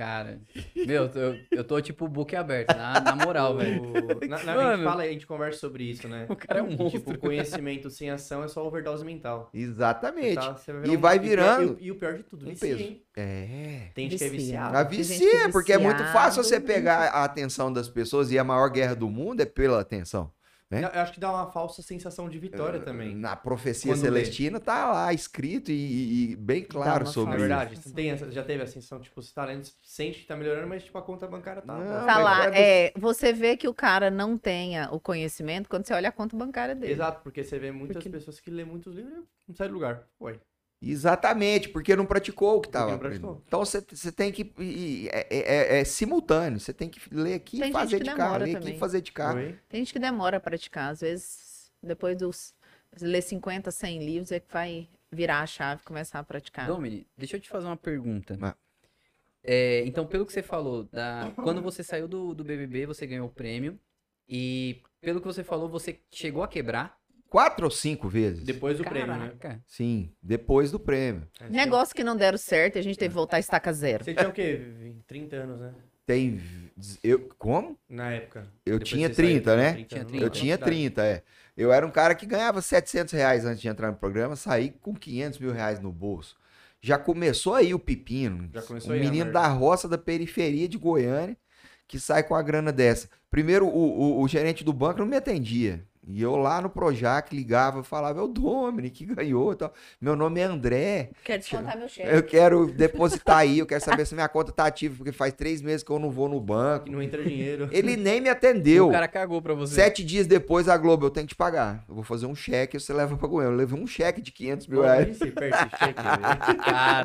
[0.02, 0.42] Cara,
[0.76, 1.20] meu, eu tô,
[1.52, 3.84] eu tô tipo book aberto, na, na moral, velho.
[4.28, 6.26] Na, na- a gente fala, a gente conversa sobre isso, né?
[6.28, 7.20] O cara é um Tipo, monstro.
[7.20, 9.52] conhecimento sem ação é só overdose mental.
[9.54, 10.36] Exatamente.
[10.36, 10.54] Tá?
[10.58, 12.50] Você E vai e o pior- virando E, o- e o pior de tudo, um
[12.50, 12.82] vicia, peso.
[12.82, 13.04] hein?
[13.16, 13.90] É.
[13.94, 14.46] Tem gente que é Vicia.
[14.48, 14.78] viciado.
[14.78, 18.44] A vicia, que porque é muito fácil você pegar a atenção das pessoas e a
[18.44, 20.32] maior guerra do mundo é pela atenção.
[20.72, 20.90] Né?
[20.94, 23.14] Eu acho que dá uma falsa sensação de vitória também.
[23.14, 24.06] Na profecia Quando lê.
[24.08, 27.40] celestina tá lá escrito e, e- bem claro sobre É isso.
[27.48, 27.76] verdade.
[27.76, 30.68] Você tem essa- já teve a sensação, tipo, você tá lendo, sente que tá melhorando,
[30.68, 31.78] mas tipo, a conta bancária tá.
[31.78, 35.70] Não, tá- Tá lá, é é, você vê que o cara não tenha o conhecimento
[35.70, 36.94] quando você olha a conta bancária dele.
[36.94, 39.18] Exato, porque você vê muitas Porque- pessoas que lêem muitos livros e
[39.50, 40.08] não sai do lugar.
[40.22, 40.40] Ué.
[40.82, 42.94] Exatamente, porque não praticou o que estava.
[43.46, 44.52] Então você, você tem que.
[44.58, 46.60] e- É, é- é simultâneo.
[46.60, 48.38] Você tem que ler aqui Tem e fazer que de cá.
[48.38, 49.34] Ler aqui e fazer de cá.
[49.36, 49.60] Oi?
[49.70, 50.92] Tem gente que demora a praticar.
[50.92, 52.54] Às vezes, depois dos.
[53.00, 56.68] Ler 50, 100 livros, é que vai virar a chave e começar a praticar.
[56.68, 58.38] Domini, deixa eu te fazer uma pergunta.
[58.42, 58.56] Ah.
[59.44, 61.32] É, então, pelo que você falou, da...
[61.36, 63.80] quando você saiu do, do BBB, você ganhou o prêmio.
[64.28, 67.00] E pelo que você falou, você chegou a quebrar.
[67.32, 68.44] Quatro ou cinco vezes?
[68.44, 69.32] Depois do prêmio, né?
[69.40, 69.64] Caraca.
[69.66, 71.26] Sim, depois do prêmio.
[71.40, 74.04] É, Negócio que não deram certo, a gente teve que voltar a estaca zero.
[74.04, 74.62] Você tinha o quê?
[75.08, 75.74] 30 anos, né?
[76.06, 76.42] Tem.
[77.02, 77.80] Eu, como?
[77.88, 78.46] Na época.
[78.66, 79.86] Eu Depois tinha você saiu, 30, né?
[79.88, 80.26] Tinha anos, 30.
[80.26, 80.78] Eu tinha quantidade.
[80.78, 81.24] 30, é.
[81.56, 84.94] Eu era um cara que ganhava 700 reais antes de entrar no programa, saí com
[84.94, 86.36] 500 mil reais no bolso.
[86.82, 88.50] Já começou aí o pepino.
[88.54, 91.38] Já começou um aí a menino da roça da periferia de Goiânia
[91.88, 93.10] que sai com a grana dessa.
[93.30, 93.72] Primeiro, o,
[94.20, 95.86] o- o gerente do banco não me atendia.
[96.08, 99.54] E eu lá no Projac ligava, eu falava, é o Domini que ganhou.
[99.54, 99.72] e Tal.
[100.02, 101.12] Meu nome é André.
[101.24, 102.10] Quero descontar meu cheque.
[102.10, 105.62] Eu quero depositar aí, eu quero saber se minha conta tá ativa, porque faz três
[105.62, 106.86] meses que eu não vou no banco.
[106.86, 107.70] Que não entra dinheiro.
[107.72, 108.88] Ele nem me atendeu.
[108.92, 109.76] O cara cagou pra você.
[109.76, 111.86] Sete dias depois, a Globo, eu tenho que te pagar.
[111.88, 113.54] Eu vou fazer um cheque, você leva pra Goiânia.
[113.54, 115.18] Eu levei um cheque de 500 mil reais.
[115.20, 116.02] Perde cheque.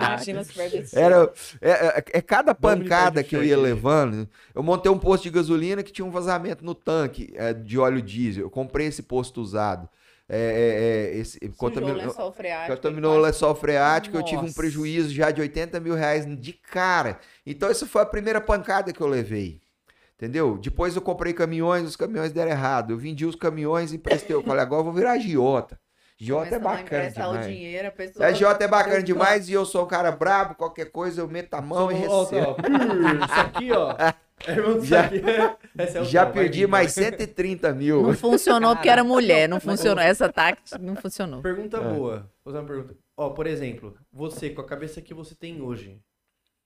[0.00, 1.30] Imagina se perde esse Era,
[1.60, 3.62] é, é- é cada pancada que eu cheque, ia né?
[3.62, 4.28] levando.
[4.54, 8.00] Eu montei um posto de gasolina que tinha um vazamento no tanque é, de óleo
[8.02, 8.44] diesel.
[8.44, 9.88] Eu comprei esse posto usado.
[10.28, 12.76] É, é, é, esse, contaminou, lençol freático.
[12.76, 14.16] contaminou o lençol freático.
[14.16, 17.20] Eu tive um prejuízo já de 80 mil reais de cara.
[17.44, 19.60] Então, essa foi a primeira pancada que eu levei.
[20.16, 20.56] Entendeu?
[20.58, 22.90] Depois eu comprei caminhões, os caminhões deram errado.
[22.92, 24.34] Eu vendi os caminhões e emprestei.
[24.34, 25.78] Eu falei, agora eu vou virar Giota.
[26.18, 27.46] Giota é bacana emprestar o demais.
[27.46, 28.26] dinheiro, a pessoa...
[28.26, 31.52] É, Jota é bacana demais e eu sou um cara brabo, qualquer coisa eu meto
[31.54, 32.16] a mão e recebo.
[32.16, 32.26] ó,
[33.24, 33.94] Isso aqui, ó.
[34.46, 35.10] É, Já-
[35.96, 37.04] é o Já perdi vir, mais vai.
[37.06, 38.02] 130 mil.
[38.02, 40.04] Não funcionou porque era mulher, não funcionou.
[40.04, 41.40] Essa tática não funcionou.
[41.40, 41.80] Pergunta É.
[41.80, 42.30] boa.
[42.44, 42.94] Vou fazer uma pergunta.
[43.16, 45.98] Ó, por exemplo, você, com a cabeça que você tem hoje,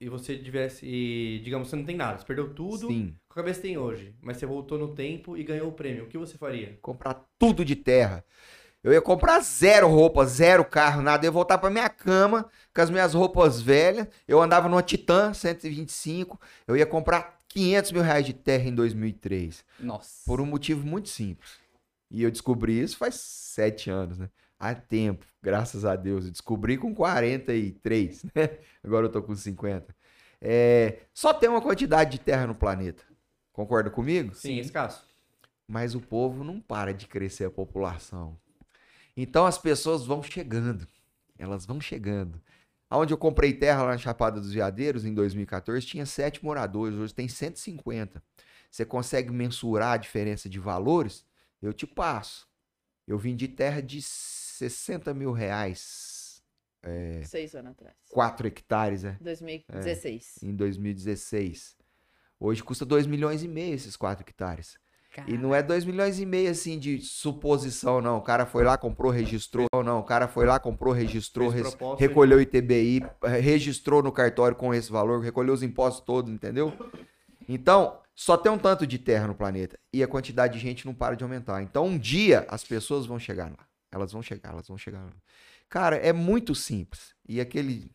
[0.01, 3.15] e você tivesse, e, digamos, você não tem nada, você perdeu tudo Sim.
[3.29, 6.03] com a cabeça que tem hoje, mas você voltou no tempo e ganhou o prêmio,
[6.03, 6.77] o que você faria?
[6.81, 8.21] Comprar tudo de terra.
[8.83, 11.23] Eu ia comprar zero roupa, zero carro, nada.
[11.23, 14.07] Eu ia voltar pra minha cama com as minhas roupas velhas.
[14.27, 16.39] Eu andava numa Titan 125.
[16.67, 19.63] Eu ia comprar 500 mil reais de terra em 2003.
[19.79, 20.21] Nossa.
[20.25, 21.51] Por um motivo muito simples.
[22.09, 24.29] E eu descobri isso faz sete anos, né?
[24.59, 26.25] Há tempo, graças a Deus.
[26.25, 28.49] Eu descobri com 43, né?
[28.83, 29.95] Agora eu tô com 50.
[30.41, 33.03] É, só tem uma quantidade de terra no planeta.
[33.53, 34.33] Concorda comigo?
[34.33, 35.05] Sim, escasso.
[35.67, 38.37] Mas o povo não para de crescer a população.
[39.15, 40.87] Então as pessoas vão chegando.
[41.37, 42.41] Elas vão chegando.
[42.89, 46.97] Onde eu comprei terra lá na Chapada dos Veadeiros, em 2014, tinha sete moradores.
[46.97, 48.21] Hoje tem 150.
[48.69, 51.25] Você consegue mensurar a diferença de valores?
[51.61, 52.47] Eu te passo.
[53.07, 56.21] Eu vendi terra de 60 mil reais,
[57.23, 57.95] Seis anos atrás.
[58.09, 59.17] 4 hectares, né?
[59.21, 60.39] 2016.
[60.41, 61.77] Em 2016.
[62.39, 64.77] Hoje custa 2 milhões e meio esses 4 hectares.
[65.27, 68.17] E não é 2 milhões e meio assim de suposição, não.
[68.17, 69.67] O cara foi lá, comprou, registrou.
[69.73, 69.99] Não, não.
[69.99, 73.03] O cara foi lá, comprou, registrou, res- recolheu o ITBI,
[73.41, 76.71] registrou no cartório com esse valor, recolheu os impostos todos, entendeu?
[77.47, 80.93] Então, só tem um tanto de terra no planeta e a quantidade de gente não
[80.93, 81.61] para de aumentar.
[81.61, 83.65] Então, um dia as pessoas vão chegar lá.
[83.91, 85.11] Elas vão chegar, elas vão chegar lá.
[85.67, 87.13] Cara, é muito simples.
[87.27, 87.91] E aquele.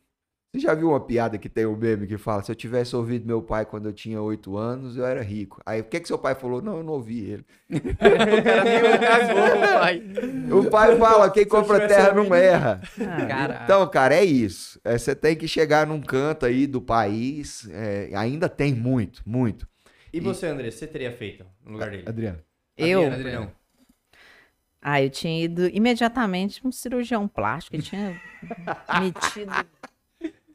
[0.52, 3.26] Você já viu uma piada que tem um meme que fala: se eu tivesse ouvido
[3.26, 5.60] meu pai quando eu tinha oito anos, eu era rico.
[5.66, 6.62] Aí o que, que seu pai falou?
[6.62, 7.44] Não, eu não ouvi ele.
[7.76, 10.02] O cara nem cagou, pai.
[10.50, 12.80] O pai fala: quem compra terra não erra.
[12.96, 13.64] Caraca.
[13.64, 14.80] Então, cara, é isso.
[14.84, 17.68] É, você tem que chegar num canto aí do país.
[17.70, 19.68] é, ainda tem muito, muito.
[20.12, 22.04] E você, André, você teria feito no lugar dele?
[22.06, 22.38] Adriano.
[22.76, 23.02] Eu?
[23.10, 23.52] Perdão.
[24.80, 27.74] Ah, eu tinha ido imediatamente um cirurgião plástico.
[27.74, 28.20] Ele tinha
[29.00, 29.52] metido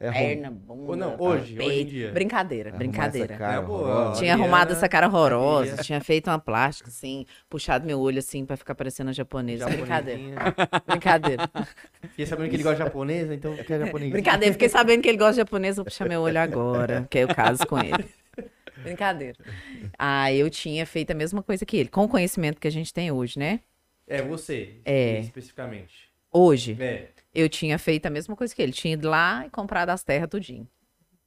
[0.04, 1.70] É perna, bunda, não, hoje, peito.
[1.70, 2.10] hoje em dia.
[2.10, 3.34] Brincadeira, arrumar brincadeira.
[3.34, 4.12] essa cara É boa.
[4.14, 8.56] Tinha arrumado essa cara horrorosa, tinha feito uma plástica, assim, puxado meu olho, assim, pra
[8.56, 9.66] ficar parecendo a japonesa.
[9.70, 10.54] Brincadeira,
[10.88, 11.50] brincadeira.
[12.10, 14.10] Fiquei sabendo que ele gosta de japonesa, então eu quero japonês.
[14.10, 17.24] Brincadeira, fiquei sabendo que ele gosta de japonês, vou puxar meu olho agora, que aí
[17.24, 18.04] eu caso com ele.
[18.82, 19.36] Brincadeira.
[19.98, 22.92] Ah, eu tinha feito a mesma coisa que ele, com o conhecimento que a gente
[22.92, 23.60] tem hoje, né?
[24.08, 25.20] É você, É.
[25.20, 26.10] especificamente.
[26.32, 28.72] Hoje, É, eu tinha feito a mesma coisa que ele.
[28.72, 30.68] Tinha ido lá e comprado as terras tudinho.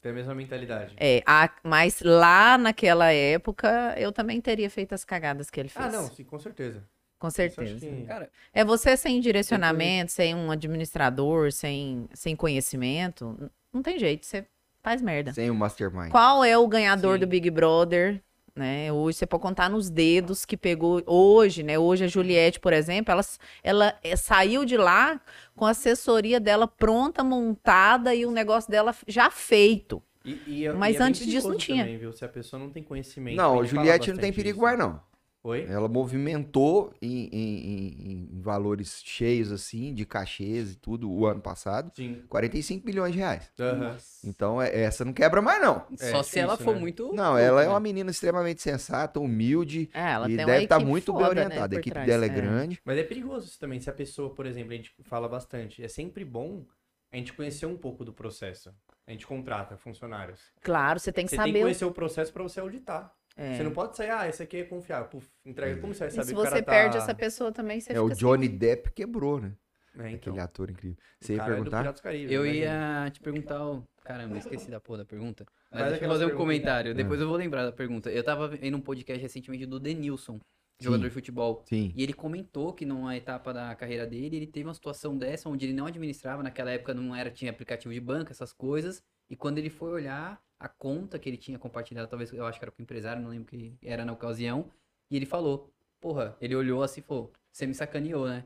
[0.01, 0.93] tem a mesma mentalidade.
[0.97, 5.85] É, a- mas lá naquela época, eu também teria feito as cagadas que ele fez.
[5.85, 6.83] Ah, não, sim, com certeza.
[7.17, 7.79] Com certeza.
[7.79, 14.25] que- Cara, É você sem direcionamento, sem um administrador, sem, sem conhecimento, não tem jeito,
[14.27, 14.45] você
[14.83, 15.33] faz merda.
[15.33, 16.11] Sem o Mastermind.
[16.11, 17.19] Qual é o ganhador Sim.
[17.21, 18.21] do Big Brother?
[18.55, 18.89] Né?
[18.89, 21.77] Hoje você pode contar nos dedos que pegou hoje, né?
[21.77, 23.21] Hoje a Juliette, por exemplo, ela,
[23.61, 25.19] ela eh, saiu de lá
[25.53, 30.01] com a assessoria dela pronta, montada e o negócio dela já feito.
[30.23, 31.83] E- e é- Mas e é antes disso não tinha.
[31.83, 32.13] Também, viu?
[32.13, 33.35] Se a pessoa não tem conhecimento.
[33.35, 35.01] Não, Juliette não tem perigo mais, não.
[35.47, 35.63] Oi?
[35.69, 41.39] Ela movimentou em, em- em- em valores cheios, assim, de cachês e tudo, o ano
[41.39, 42.23] passado, Sim.
[42.27, 43.51] 45 milhões de reais.
[43.59, 43.95] Aham.
[44.23, 45.85] Então, é- essa não quebra mais, não.
[45.99, 46.79] É só se ela for né?
[46.81, 47.13] muito.
[47.13, 50.89] Não, ela é uma menina extremamente sensata, humilde É, ela e tem deve estar equipe
[50.89, 51.69] muito foda, bem né, orientada.
[51.69, 52.07] por a equipe trás.
[52.07, 52.31] dela é, É.
[52.31, 52.79] grande.
[52.83, 53.79] Mas é perigoso isso também.
[53.79, 56.65] Se a pessoa, por exemplo, a gente fala bastante, é sempre bom
[57.11, 58.73] a gente conhecer um pouco do processo.
[59.07, 60.39] A gente contrata funcionários.
[60.61, 61.59] Claro, você tem que Você tem que saber.
[61.59, 63.13] o- conhecer o processo pra você auditar.
[63.35, 63.57] É.
[63.57, 65.07] Você não pode sair, ah, esse aqui é confiável.
[65.09, 65.79] Puf, entrega.
[65.81, 66.71] Como você vai E saber se que o cara você tá...
[66.71, 69.53] perde essa pessoa também, você É, fica o Johnny Depp quebrou, né?
[69.97, 70.33] É, então.
[70.33, 70.97] Aquele ator incrível.
[71.21, 71.91] O Você ia é perguntar?
[71.91, 73.03] Do Caribe, Eu imagina.
[73.05, 73.65] ia te perguntar.
[73.65, 75.45] o- Caramba, esqueci da porra da pergunta.
[75.71, 76.93] Mas Faz deixa eu fazer um comentário.
[76.93, 78.11] Depois eu vou lembrar da pergunta.
[78.11, 80.39] Eu tava em um podcast recentemente do Denilson.
[80.81, 81.63] jogador de futebol.
[81.65, 81.93] Sim.
[81.95, 85.65] E ele comentou que numa etapa da carreira dele, ele teve uma situação dessa onde
[85.65, 89.01] ele não administrava, naquela época não era, tinha aplicativo de banco, essas coisas.
[89.29, 92.65] E quando ele foi olhar a conta que ele tinha compartilhado, talvez eu acho que
[92.65, 94.71] era com o empresário, não lembro que era na ocasião,
[95.09, 98.45] e ele falou, porra, ele olhou assim e falou, você me sacaneou, né?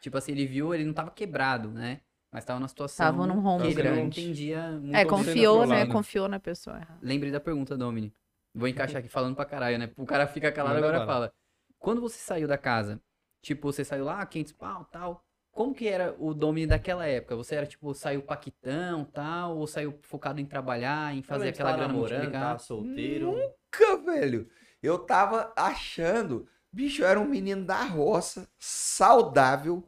[0.00, 2.00] Tipo assim, ele viu, ele não tava quebrado, né?
[2.32, 4.20] Mas tava numa situação Tava num rombo que ele não grande.
[4.20, 5.86] entendia muito É, confiou, né?
[5.86, 6.80] Confiou na pessoa.
[7.02, 8.12] Lembrei da pergunta, Domini.
[8.54, 9.90] Vou encaixar aqui falando pra caralho, né?
[9.96, 11.32] O cara fica calado, Manda agora fala.
[11.78, 13.00] Quando você saiu da casa,
[13.42, 17.36] tipo, você saiu lá, 500 pau, tal, como que era o Domini daquela época?
[17.36, 21.82] Você era, tipo, saiu paquitão, tal, ou saiu focado em trabalhar, em fazer aquela tava
[21.82, 23.32] grana namorando, tava solteiro.
[23.32, 24.48] Nunca, velho.
[24.82, 26.48] Eu tava achando.
[26.72, 29.84] Bicho, eu era um menino da roça, saudável,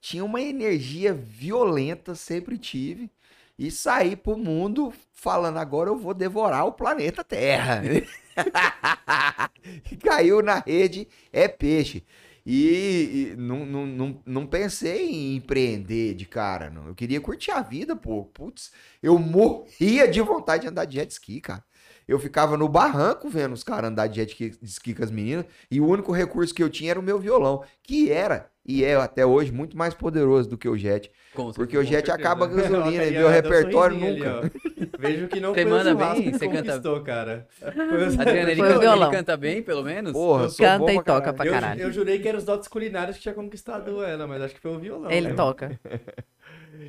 [0.00, 3.10] tinha uma energia violenta, sempre tive.
[3.58, 7.82] E saí pro mundo falando, agora eu vou devorar o planeta Terra.
[9.90, 12.04] e caiu na rede, é peixe.
[12.44, 16.86] E, e não, não, não, não pensei em empreender de cara, não.
[16.86, 18.24] Eu queria curtir a vida, pô.
[18.24, 18.72] Putz,
[19.02, 21.64] eu morria de vontade de andar de jet ski, cara.
[22.08, 25.80] Eu ficava no barranco vendo os caras andar de jet ski- com as meninas, e
[25.80, 29.24] o único recurso que eu tinha era o meu violão, que era, e é até
[29.24, 31.10] hoje, muito mais poderoso do que o jet.
[31.34, 32.68] Com Porque o jet Com acaba a certeza.
[32.76, 34.38] gasolina, e meu um repertório nunca.
[34.40, 34.50] ali.
[34.98, 36.32] Vejo que não Você foi manda o bem?
[36.32, 37.46] Você canta- conquistou, cara.
[37.62, 39.08] Adriana, ele, Foi o canta, violão.
[39.08, 40.12] ele canta bem, pelo menos?
[40.12, 41.36] Porra, Canta e pra toca caralho.
[41.36, 41.80] pra eu, caralho.
[41.82, 44.72] eu jurei que eram os dotes culinários que tinha conquistado ela, mas acho que foi
[44.74, 45.10] o violão.
[45.10, 45.34] Ele né?
[45.34, 45.78] toca.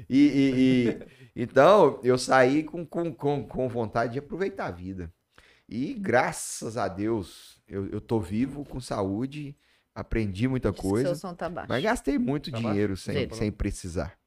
[0.09, 0.97] E, e- e-
[1.35, 5.11] então, eu saí com, com, com, com vontade de aproveitar a vida.
[5.67, 9.55] E graças a Deus, eu, eu tô vivo, com saúde,
[9.95, 11.09] aprendi muita coisa.
[11.09, 11.69] Seu som tá baixo.
[11.69, 14.17] Mas gastei muito Tá dinheiro sem, sem precisar.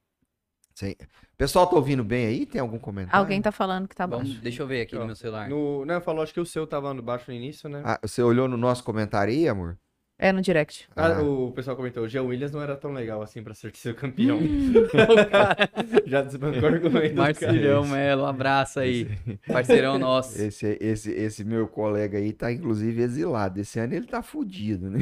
[0.75, 0.97] Sem...
[1.37, 2.47] Pessoal, tá ouvindo bem aí?
[2.47, 3.19] Tem algum comentário?
[3.19, 4.43] Alguém tá falando que tá Vamos, baixo.
[4.43, 5.49] deixa eu ver aqui no meu celular.
[5.49, 7.83] No, não, falou, acho que o seu tava baixo no início, né?
[7.85, 9.79] Ah, você olhou no nosso comentário aí, amor?
[10.17, 10.89] É no direct.
[10.95, 11.23] Ah, Ah.
[11.23, 14.39] o pessoal comentou, o Jean Williams não era tão legal assim pra ser seu campeão.
[14.95, 15.69] O cara,
[16.07, 17.17] Já desbancou o argumento.
[17.17, 19.09] Marcilhão Melo, um abraço aí.
[19.47, 20.39] Parceirão nosso.
[20.41, 23.61] Esse, esse, esse meu colega aí tá, inclusive, exilado.
[23.61, 25.01] Esse ano ele tá fudido, né?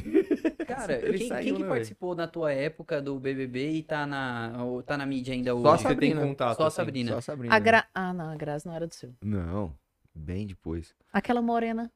[0.66, 4.06] Cara, Ele quem, saiu, quem que né, participou na tua época do BBB e tá
[4.06, 4.52] na,
[4.86, 5.62] tá na mídia ainda hoje?
[5.64, 6.20] Só a Você tem Sabrina.
[6.22, 6.76] contato, Só a assim.
[6.76, 7.10] Sabrina.
[7.12, 7.54] Só a Sabrina.
[7.54, 7.84] A Gra...
[7.94, 9.12] Ah, não, a Graça não era do seu.
[9.22, 9.74] Não,
[10.14, 10.94] bem depois.
[11.12, 11.90] Aquela morena,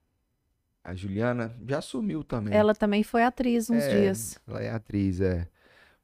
[0.89, 2.55] A Juliana já sumiu também.
[2.55, 4.39] ela também foi atriz uns É, dias.
[4.47, 5.49] Ela é atriz, é.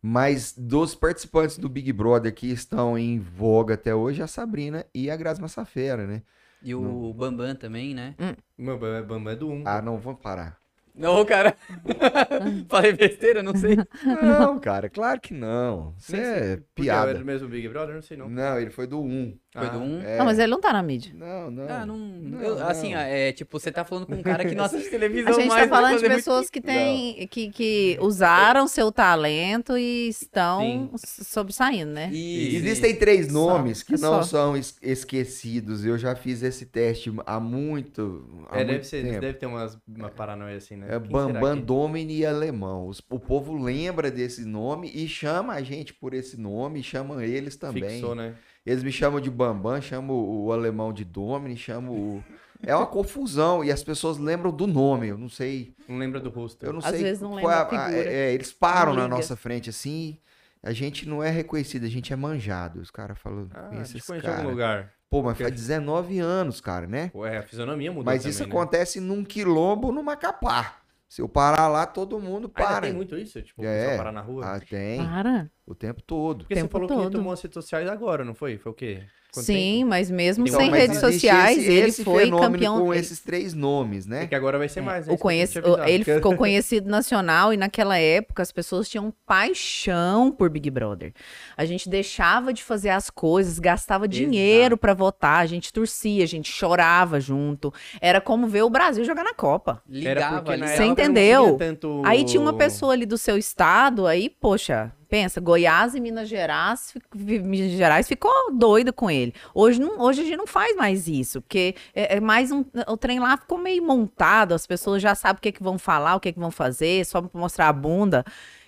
[0.03, 5.09] Mas dos participantes do Big Brother que estão em voga até hoje, a Sabrina e
[5.09, 6.23] a Grazi Massafera, né?
[6.61, 8.17] E o Bambam também, né?
[8.59, 9.63] Meu, Bam Bam é do 1.
[9.65, 10.59] Ah, não, vamos parar.
[10.95, 11.57] Não, cara.
[12.69, 13.77] Falei besteira, não sei.
[14.23, 15.95] Não, cara, claro que não.
[16.09, 16.21] Nem sei.
[16.21, 17.15] é Porque Era piada.
[17.21, 17.95] do mesmo Big Brother?
[17.95, 18.29] Não sei não.
[18.29, 19.39] Não, ele foi do 1.
[19.53, 20.01] Foi Ah, do 1.
[20.03, 20.17] É.
[20.19, 21.13] Não, mas ele não tá na mídia.
[21.15, 21.69] Não, não.
[21.69, 21.97] Ah, não.
[21.99, 22.67] Não, eu- não.
[22.69, 25.49] Assim, é tipo, você tá falando com um cara que não assiste televisão A gente
[25.49, 25.69] mais.
[25.69, 31.23] tá falando de pessoas que têm, que, que usaram seu talento e estão Sim.
[31.25, 32.11] sobressaindo, né?
[32.11, 34.23] Isso, Existem três Só, nomes que não só.
[34.23, 35.85] são es- esquecidos.
[35.85, 39.21] Eu já fiz esse teste há muito, há É, muito deve, ser, tempo.
[39.21, 40.87] deve ter umas, uma paranoia assim, né?
[40.95, 42.87] É Bambam que- Domini e Alemão.
[42.87, 47.23] Os- o povo lembra desse nome e chama a gente por esse nome, e chama
[47.25, 47.91] eles também.
[47.91, 48.35] Fixou, né?
[48.65, 52.25] Eles me chamam de Bambam, chamam o, alemão de Domini, chamam o...
[52.65, 55.09] É uma confusão e as pessoas lembram do nome.
[55.09, 56.65] Eu não sei, Não lembra do rosto.
[56.65, 57.93] eu não Às sei vezes não lembra é a figura.
[58.09, 60.17] é, é, eles param na nossa frente assim.
[60.63, 62.81] A gente não é reconhecido, a gente é manjado.
[62.81, 64.49] Os caras falam, Ah, conheço te esse em algum cara.
[64.49, 64.93] lugar.
[65.11, 67.11] Pô, mas faz 19 anos, cara, né?
[67.17, 68.49] Ué, a fisionomia mudou Mas também, isso né?
[68.49, 70.77] acontece num quilombo, no Macapá.
[71.09, 72.83] Se eu parar lá, todo mundo para.
[72.87, 73.43] tem muito isso?
[73.43, 73.97] Tipo, É.
[73.99, 74.47] parar na rua?
[74.47, 75.05] Ah, tem.
[75.05, 75.51] Para.
[75.67, 76.39] O tempo todo.
[76.41, 77.05] Porque você tempo falou que todo.
[77.05, 78.59] retomou as redes sociais agora, não foi?
[78.59, 79.03] Foi o quê?
[79.33, 79.89] Quanto Sim, tempo?
[79.89, 82.81] mas mesmo Então, sem mas redes sociais, esse- ele esse foi campeão.
[82.81, 84.27] com esses três nomes, É né?
[84.27, 85.15] que agora vai ser mais, né?
[85.15, 90.51] O conhece, que ele ficou conhecido nacional e naquela época as pessoas tinham paixão por
[90.51, 91.15] Big Brother.
[91.57, 96.27] A gente deixava de fazer as coisas, gastava dinheiro pra votar, a gente torcia, a
[96.27, 97.73] gente chorava junto.
[98.01, 99.83] Era como ver o Brasil jogar na Copa.
[99.89, 101.57] Era Ligava porque na Você entendeu?
[101.57, 106.27] tanto- Aí tinha uma pessoa ali do seu estado, aí, poxa, pensa, Goiás e Minas
[106.27, 109.35] Gerais, Minas Gerais ficou doida com ele.
[109.55, 112.65] Hoje, não, hoje a gente não faz mais isso, porque é, é mais um.
[112.89, 115.77] O trem lá ficou meio montado, as pessoas já sabem o que, é que vão
[115.79, 118.25] falar, o que, é que vão fazer, só pra mostrar a bunda.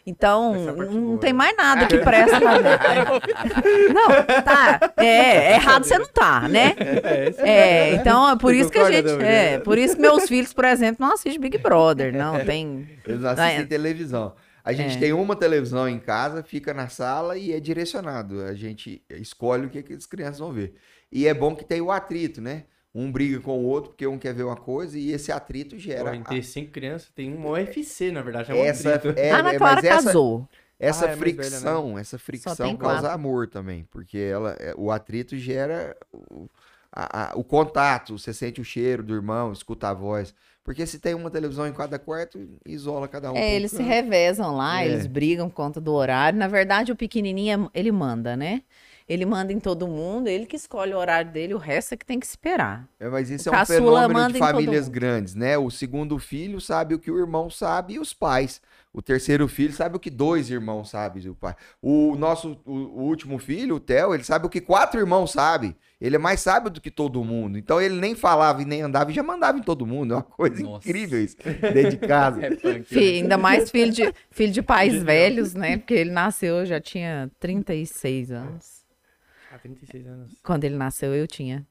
[0.07, 1.39] Então, é não boa, tem né?
[1.39, 2.39] mais nada que presta.
[2.39, 2.79] mais nada.
[3.95, 4.93] não, tá.
[4.99, 6.75] É, errado você não tá, né?
[6.79, 9.09] É, É, então é por isso que a gente.
[9.23, 12.15] É, por isso que meus filhos, por exemplo, não assistem Big Brother.
[12.15, 12.87] Não, tem.
[13.07, 13.65] Eles não assistem É.
[13.65, 14.35] televisão.
[14.65, 15.01] A gente É.
[15.01, 18.41] tem uma televisão em casa, fica na sala e é direcionado.
[18.43, 20.75] A gente escolhe o que, que as crianças vão ver.
[21.13, 22.65] E é bom que tem o atrito, né?
[22.95, 26.05] Um briga com o outro porque um quer ver uma coisa e esse atrito gera.
[26.05, 28.53] Porra, em ter cinco crianças, tem um UFC, na verdade.
[28.53, 29.19] É um essa, atrito.
[29.19, 30.49] é, a Ana é, Clara mas essa, casou.
[30.79, 31.35] essa Ah, é velha, né?
[31.35, 33.09] fricção, essa fricção causa quatro.
[33.11, 36.49] amor também, porque ela, é, o atrito gera o,
[36.93, 40.33] a- a- o contato, você sente o cheiro do irmão, escuta a voz.
[40.65, 43.37] Porque se tem uma televisão em cada quarto, isola cada um.
[43.37, 44.87] É, eles se revezam lá, É.
[44.89, 46.39] eles brigam por conta do horário.
[46.39, 48.63] Na verdade, o pequenininho, é- ele manda, né?
[49.07, 52.07] Ele manda em todo mundo, ele que escolhe o horário dele, o resto é que
[52.07, 52.89] tem que esperar.
[52.99, 55.59] É, mas isso O é um fenômeno de famílias grandes, né?
[55.59, 58.63] O segundo filho sabe o que o irmão sabe e os pais.
[58.95, 61.57] O terceiro filho sabe o que dois irmãos sabem o pai.
[61.83, 65.75] O nosso o, o último filho, o Theo, ele sabe o que quatro irmãos sabem.
[66.01, 67.59] Ele é mais sábio do que todo mundo.
[67.59, 70.15] Então ele nem falava e nem andava e já mandava em todo mundo.
[70.15, 70.89] É uma coisa Nossa.
[70.89, 71.37] incrível isso.
[71.43, 72.41] Dentro de casa.
[72.45, 73.01] É punk, né?
[73.01, 75.79] ainda mais filho de, filho de pais velhos, né?
[75.79, 78.85] Porque ele nasceu, já tinha 36 anos.
[79.51, 80.31] Ah, 36 anos.
[80.43, 81.67] Quando ele nasceu, eu tinha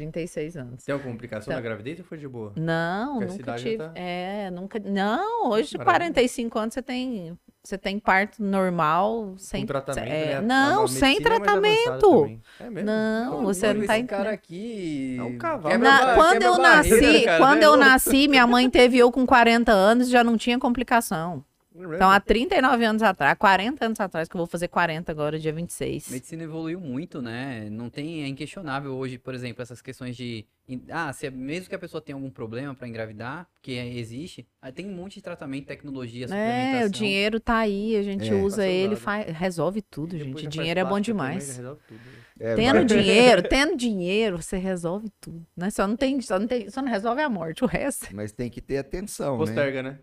[0.00, 0.84] 36 anos.
[0.84, 1.56] Tem alguma complicação Tá.
[1.56, 2.52] na gravidez ou foi de boa?
[2.54, 3.78] Não, Porque nunca tive.
[3.78, 4.78] tá- É, nunca.
[4.78, 5.84] Não, hoje, Maravilha.
[5.84, 9.62] 45 anos, você tem, você tem parto normal, sem.
[9.62, 10.34] Com tratamento, é, né?
[10.34, 12.38] A- a Não, sem é tratamento.
[12.60, 12.86] É mesmo?
[12.86, 15.16] Não, Não, você não tá esse cara aqui.
[15.18, 15.70] É um cavalo.
[15.70, 17.66] quebra Na- quando quebra eu barreira, nasci, cara, quando né?
[17.66, 21.42] eu nasci, minha mãe teve eu com 40 anos, já não tinha complicação.
[21.78, 21.94] É?
[21.96, 25.52] Então, há 39 anos atrás, 40 anos atrás, que eu vou fazer 40 agora, dia
[25.52, 26.08] 26.
[26.08, 27.68] A medicina evoluiu muito, né?
[27.70, 30.44] Não tem, é inquestionável hoje, por exemplo, essas questões de,
[30.90, 34.46] ah, se é- mesmo que a pessoa tenha algum problema para engravidar, que é- existe,
[34.74, 36.86] tem um monte de tratamento, tecnologia, É, suplementação.
[36.86, 38.34] o dinheiro tá aí, a gente É.
[38.34, 39.00] usa Tá ele, soldado.
[39.00, 40.46] faz, resolve tudo, gente.
[40.46, 41.56] Dinheiro é bom também, demais.
[41.56, 42.00] resolve tudo.
[42.38, 45.70] É, Tendo mas- dinheiro, tendo dinheiro, você resolve tudo, né?
[45.70, 48.14] Só não tem, só não tem, só não resolve a morte, o resto.
[48.14, 49.38] Mas tem que ter atenção, né?
[49.38, 49.98] Posterga, né?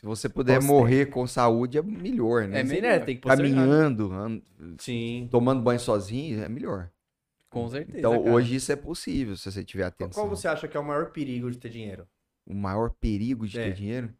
[0.00, 0.74] Se você puder Posterga.
[0.80, 2.60] morrer com saúde, é melhor, né?
[2.60, 3.04] É melhor.
[3.04, 3.50] Tem que postergar.
[3.54, 4.40] Caminhando, an-
[4.78, 5.28] Sim.
[5.30, 6.88] tomando banho sozinho, é melhor.
[7.50, 7.98] Com certeza.
[7.98, 8.32] Então, cara.
[8.34, 10.22] hoje isso é possível, se você tiver atenção.
[10.22, 12.06] qual você acha que é o maior perigo de ter dinheiro?
[12.46, 13.64] O maior perigo de É.
[13.64, 14.10] ter dinheiro?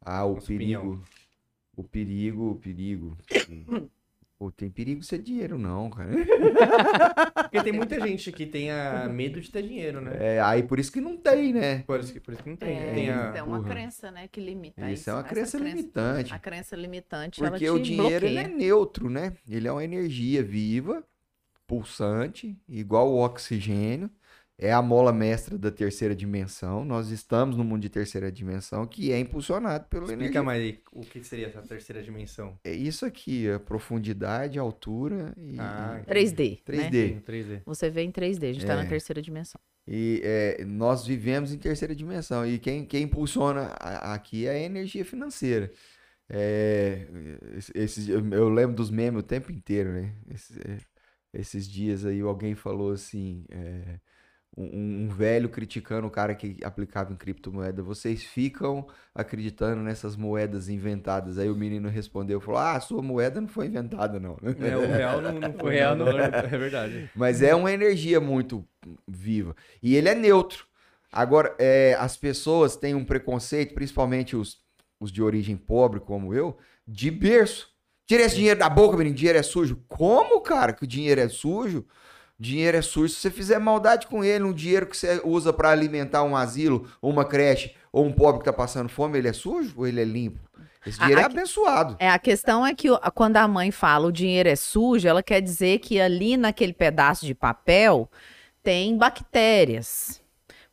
[0.00, 0.80] Ah, o Na sua opinião.
[0.82, 1.04] perigo.
[1.76, 3.16] O perigo, o perigo.
[4.44, 6.10] Pô, tem perigo ser dinheiro, não, cara.
[7.44, 10.18] Porque tem muita gente que tenha medo de ter dinheiro, né?
[10.20, 11.78] É, aí por isso que não tem, né?
[11.86, 12.76] Por, isso que, por isso que não tem.
[12.78, 13.36] É, tem isso a...
[13.38, 13.64] é uma Uhum.
[13.64, 15.10] crença, né, que limita Isso isso.
[15.10, 16.34] é uma Essa crença limitante.
[16.34, 19.32] A crença limitante, ela Porque te o dinheiro ele é neutro, né?
[19.48, 21.02] Ele é uma energia viva,
[21.66, 24.10] pulsante, igual o oxigênio.
[24.56, 26.84] É a mola mestra da terceira dimensão.
[26.84, 30.42] Nós estamos no mundo de terceira dimensão que é impulsionado pela Explica energia.
[30.44, 32.56] mais aí o que seria essa terceira dimensão.
[32.62, 37.14] É isso aqui, a profundidade, a altura e, Ah, 3D, 3D.
[37.14, 37.20] né?
[37.26, 37.62] 3D.
[37.66, 38.76] Você vê em 3D, a gente tá É.
[38.76, 39.60] na terceira dimensão.
[39.88, 42.46] E é, nós vivemos em terceira dimensão.
[42.46, 45.70] E quem, quem impulsiona a- aqui é a energia financeira.
[46.28, 47.06] É,
[47.56, 50.14] esse- esses, eu lembro dos memes o tempo inteiro, né?
[50.32, 50.78] Esse- é,
[51.34, 53.44] esses dias aí alguém falou assim.
[53.50, 53.98] é,
[54.56, 57.82] um, um velho criticando o cara que aplicava em criptomoeda.
[57.82, 61.38] Vocês ficam acreditando nessas moedas inventadas.
[61.38, 64.36] Aí o menino respondeu, falou, ah, a sua moeda não foi inventada não.
[64.60, 65.70] É, o real não, não foi.
[65.70, 67.10] O real não, não- é verdade.
[67.16, 68.64] Mas é uma energia muito
[69.08, 69.56] viva.
[69.82, 70.66] E ele é neutro.
[71.12, 74.58] Agora, é, as pessoas têm um preconceito, principalmente os,
[74.98, 77.72] os de origem pobre, como eu, de berço.
[78.06, 79.16] Tira esse dinheiro da boca, menino.
[79.16, 79.82] Dinheiro é sujo.
[79.88, 81.86] Como, cara, que o dinheiro é sujo?
[82.38, 83.14] Dinheiro é sujo.
[83.14, 86.88] Se você fizer maldade com ele, um dinheiro que você usa para alimentar um asilo,
[87.00, 90.00] ou uma creche, ou um pobre que tá passando fome, ele é sujo ou ele
[90.00, 90.38] é limpo?
[90.86, 91.96] Esse A- dinheiro é aqui- abençoado.
[91.98, 95.40] É, a questão é que quando a mãe fala o dinheiro é sujo, ela quer
[95.40, 98.10] dizer que ali naquele pedaço de papel
[98.62, 100.20] tem bactérias.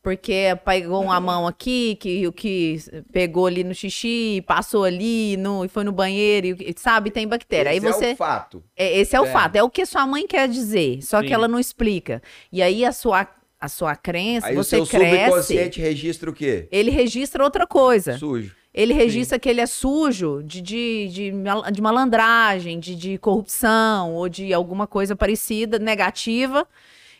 [0.02, 2.76] Porque pegou uma mão aqui, que o que
[3.12, 7.10] pegou ali no xixi, passou ali no, e foi no banheiro, e, sabe?
[7.10, 7.70] Tem bactéria.
[7.70, 8.12] Aí Esse é você.
[8.12, 8.64] o fato.
[8.76, 9.30] É, esse é o É.
[9.30, 11.26] fato, é o que sua mãe quer dizer, só Sim.
[11.28, 12.20] que ela não explica.
[12.50, 13.28] E aí a sua,
[13.60, 16.66] a sua crença, Aí você o seu cresce, subconsciente registra o quê?
[16.72, 18.18] ele registra outra coisa.
[18.18, 18.52] Sujo.
[18.74, 21.32] Ele registra que ele é sujo de, de, de,
[21.72, 26.66] de malandragem, de, de corrupção ou de alguma coisa parecida, negativa.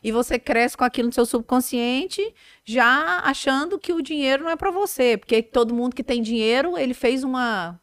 [0.02, 2.34] E você cresce com aquilo no seu subconsciente,
[2.64, 5.16] já achando que o dinheiro não é pra você.
[5.16, 7.78] Porque todo mundo que tem dinheiro, ele fez uma.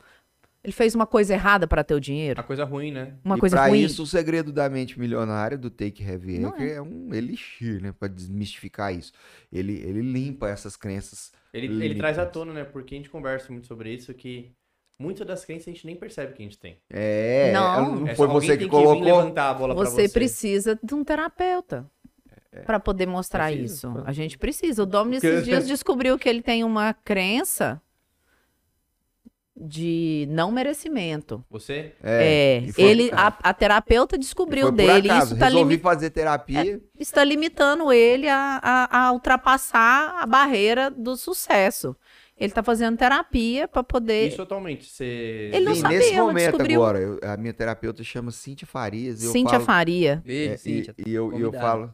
[0.62, 2.38] Ele fez uma coisa errada para ter o dinheiro.
[2.42, 3.14] A coisa ruim, né?
[3.24, 3.80] Uma e coisa pra ruim.
[3.80, 6.82] isso, o segredo da mente milionária do Take Heavy Anchor é.
[6.82, 7.94] um elixir, né?
[7.98, 9.14] Pra desmistificar isso.
[9.54, 11.32] Ele, ele limpa essas crenças.
[11.54, 12.66] Ele, ele traz à tona, né?
[12.66, 14.52] Porque a gente conversa muito sobre isso, que
[15.02, 16.78] muitas das crenças a gente nem percebe que a gente tem.
[16.90, 17.96] É, Não.
[17.96, 19.02] não É foi só você que tem vir colocou.
[19.02, 20.14] levantar a bola pra Você você.
[20.14, 21.90] precisa de um terapeuta
[22.66, 23.92] para poder mostrar isso.
[24.06, 24.84] A gente precisa.
[24.84, 27.82] O Dom Porque- nesses dias descobriu que ele tem uma crença
[29.62, 31.44] de não merecimento.
[31.50, 31.94] Você?
[32.02, 35.70] É, foi- ele, a, a terapeuta E descobriu foi por dele, acaso, isso tá, resolvi
[35.72, 36.82] limi- fazer terapia.
[36.98, 41.94] está limitando ele a, a, a ultrapassar a barreira do sucesso.
[42.38, 44.30] Ele tá fazendo terapia para poder.
[44.30, 44.86] Isso totalmente.
[44.90, 45.50] Você.
[45.54, 46.82] Ele não Sim, sabia, nesse momento descobriu.
[46.82, 49.22] agora, eu- a minha terapeuta chama Cíntia Farias.
[49.22, 50.24] eu Cíntia falo, Faria.
[50.26, 50.96] É, Cíntia.
[50.98, 51.94] e, e eu, e eu falo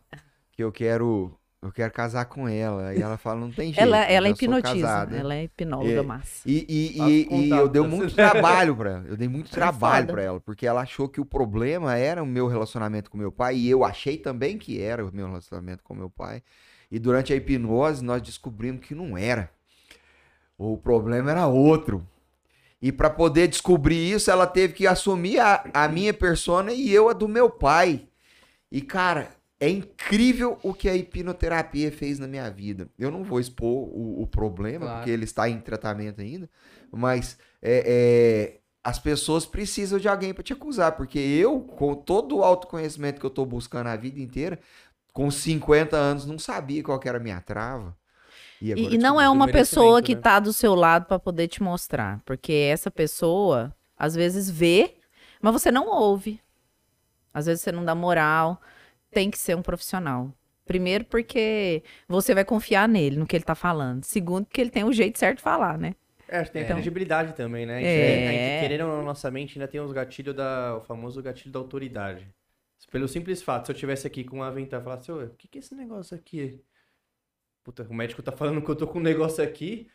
[0.55, 2.95] que eu quero, eu quero casar com ela.
[2.95, 3.79] E ela fala, não tem jeito.
[3.85, 5.09] Ela, ela sou hipnotiza.
[5.11, 6.01] Ela é hipnóloga É.
[6.01, 6.41] massa.
[6.49, 9.05] E, e, e, e eu dei muito trabalho pra ela.
[9.07, 10.13] Eu dei muito trabalho foda.
[10.13, 13.55] pra ela, porque ela achou que o problema era o meu relacionamento com meu pai,
[13.57, 16.41] e eu achei também que era o meu relacionamento com meu pai.
[16.91, 19.49] E durante a hipnose nós descobrimos que não era.
[20.57, 22.07] O problema era outro.
[22.81, 27.09] E pra poder descobrir isso, ela teve que assumir a, a minha persona e eu
[27.09, 28.07] a do meu pai.
[28.71, 29.29] E cara,
[29.65, 32.87] é incrível o que a hipnoterapia fez na minha vida.
[32.99, 34.97] Eu não vou expor o, o problema, Claro.
[34.99, 36.49] porque ele está em tratamento ainda,
[36.91, 42.37] mas é, é, as pessoas precisam de alguém para te acusar, porque eu, com todo
[42.37, 44.59] o autoconhecimento que eu tô buscando a vida inteira,
[45.11, 47.95] com 50 anos, não sabia qual que era a minha trava.
[47.95, 47.97] agora
[48.61, 50.21] E, e não é uma pessoa que né?
[50.21, 52.21] tá do seu lado pra poder te mostrar.
[52.25, 54.95] Porque essa pessoa, às vezes, vê,
[55.41, 56.41] mas você não ouve.
[57.33, 58.61] Às vezes você não dá moral.
[59.15, 60.29] Tem que ser um profissional.
[60.65, 64.03] Primeiro, porque você vai confiar nele, no que ele tá falando.
[64.03, 65.95] Segundo, porque ele tem o jeito certo de falar, né?
[66.27, 66.73] É, acho que tem a É.
[66.73, 67.77] credibilidade também, né?
[67.77, 68.27] A gente, É.
[68.27, 70.75] a gente, querendo ou não, na nossa mente, ainda tem os gatilhos da.
[70.75, 72.27] O famoso gatilho da autoridade.
[72.91, 75.47] Pelo simples fato, se eu tivesse aqui com um avental e falasse, ô, o que,
[75.47, 76.59] que é esse negócio aqui?
[77.63, 79.87] Puta, o médico tá falando que eu tô com um negócio aqui.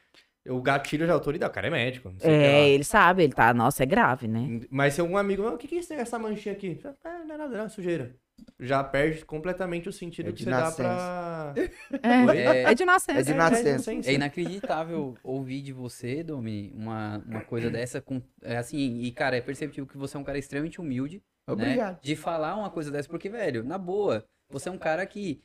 [0.48, 1.50] O gatilho já autoridade.
[1.50, 2.10] O cara é médico.
[2.20, 3.52] É, ele sabe, ele tá.
[3.52, 4.60] Nossa, é grave, né?
[4.70, 6.80] Mas se um amigo, "Ah, o que, que é essa manchinha aqui?
[7.04, 8.16] Ah, não é nada, não, é sujeira.
[8.58, 10.82] Já perde completamente o sentido É que de você dá nascença.
[10.82, 11.54] pra.
[12.02, 12.38] É, Oi?
[12.38, 13.18] é de nascença.
[13.20, 13.92] É de nascença.
[13.92, 18.00] É inacreditável ouvir de você, Domi, uma, uma coisa dessa.
[18.00, 21.52] Com, é assim, e cara, é perceptível que você é um cara extremamente humilde, né?
[21.52, 22.00] Obrigado.
[22.00, 25.40] De falar uma coisa dessa, porque, velho, na boa, você é um cara que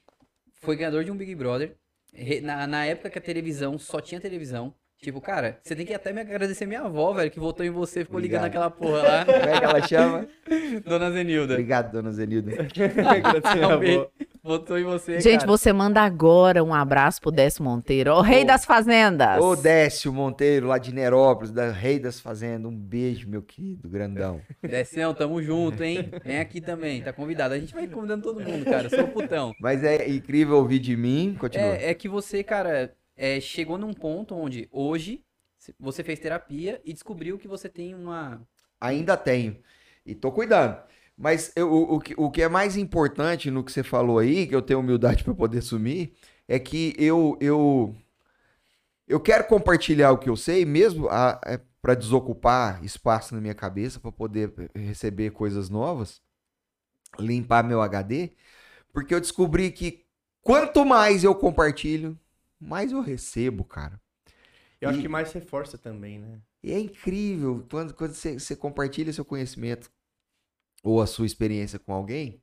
[0.62, 1.76] foi ganhador de um Big Brother.
[2.44, 4.74] Na, na época que a televisão só tinha televisão.
[5.06, 8.04] Tipo, cara, você tem que até me agradecer minha avó, velho, que votou em você,
[8.04, 8.66] ficou ligando Obrigado.
[8.66, 10.28] aquela porra lá, Como é que ela chama?
[10.84, 11.54] Dona Zenilda.
[11.54, 12.52] Obrigado, dona Zenilda.
[14.44, 15.48] Votou em você, Gente, cara.
[15.48, 18.46] você manda agora um abraço pro Décio Monteiro, o rei Ô.
[18.48, 19.40] das fazendas.
[19.40, 22.72] Ô, Décio Monteiro, lá de Nerópolis, da Rei das Fazendas.
[22.72, 24.42] Um beijo, meu querido, grandão.
[24.64, 26.10] Décio, tamo junto, hein?
[26.24, 27.54] Vem aqui também, tá convidado.
[27.54, 28.90] A gente vai convidando todo mundo, cara.
[28.90, 29.54] Sou o putão.
[29.60, 31.36] Mas é incrível ouvir de mim.
[31.40, 31.76] Continua.
[31.76, 35.24] É, é que você, cara, é, chegou num ponto onde hoje
[35.80, 38.42] você fez terapia e descobriu que você tem uma.
[38.80, 39.58] Ainda tenho.
[40.06, 40.78] E tô cuidando.
[41.18, 44.46] Mas eu- o, o, que, o que é mais importante no que você falou aí,
[44.48, 46.14] que eu tenho humildade para poder assumir,
[46.48, 47.96] é que eu, eu,
[49.08, 51.08] eu quero compartilhar o que eu sei, mesmo
[51.82, 56.22] para desocupar espaço na minha cabeça, para poder receber coisas novas,
[57.20, 58.32] limpar meu HD,
[58.94, 60.06] porque eu descobri que
[60.42, 62.18] quanto mais eu compartilho,
[62.66, 64.02] mais eu recebo, cara.
[64.80, 66.42] Eu acho E- que mais reforça também, né?
[66.64, 69.90] E é incrível quando, quando você, você compartilha seu conhecimento
[70.84, 72.42] ou a sua experiência com alguém,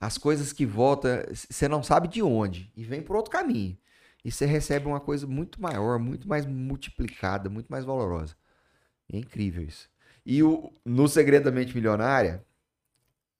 [0.00, 3.76] as coisas que voltam, você não sabe de onde e vem por outro caminho.
[4.24, 8.36] E você recebe uma coisa muito maior, muito mais multiplicada, muito mais valorosa.
[9.12, 9.90] É incrível isso.
[10.26, 12.44] E o, no Segredo da Mente Milionária,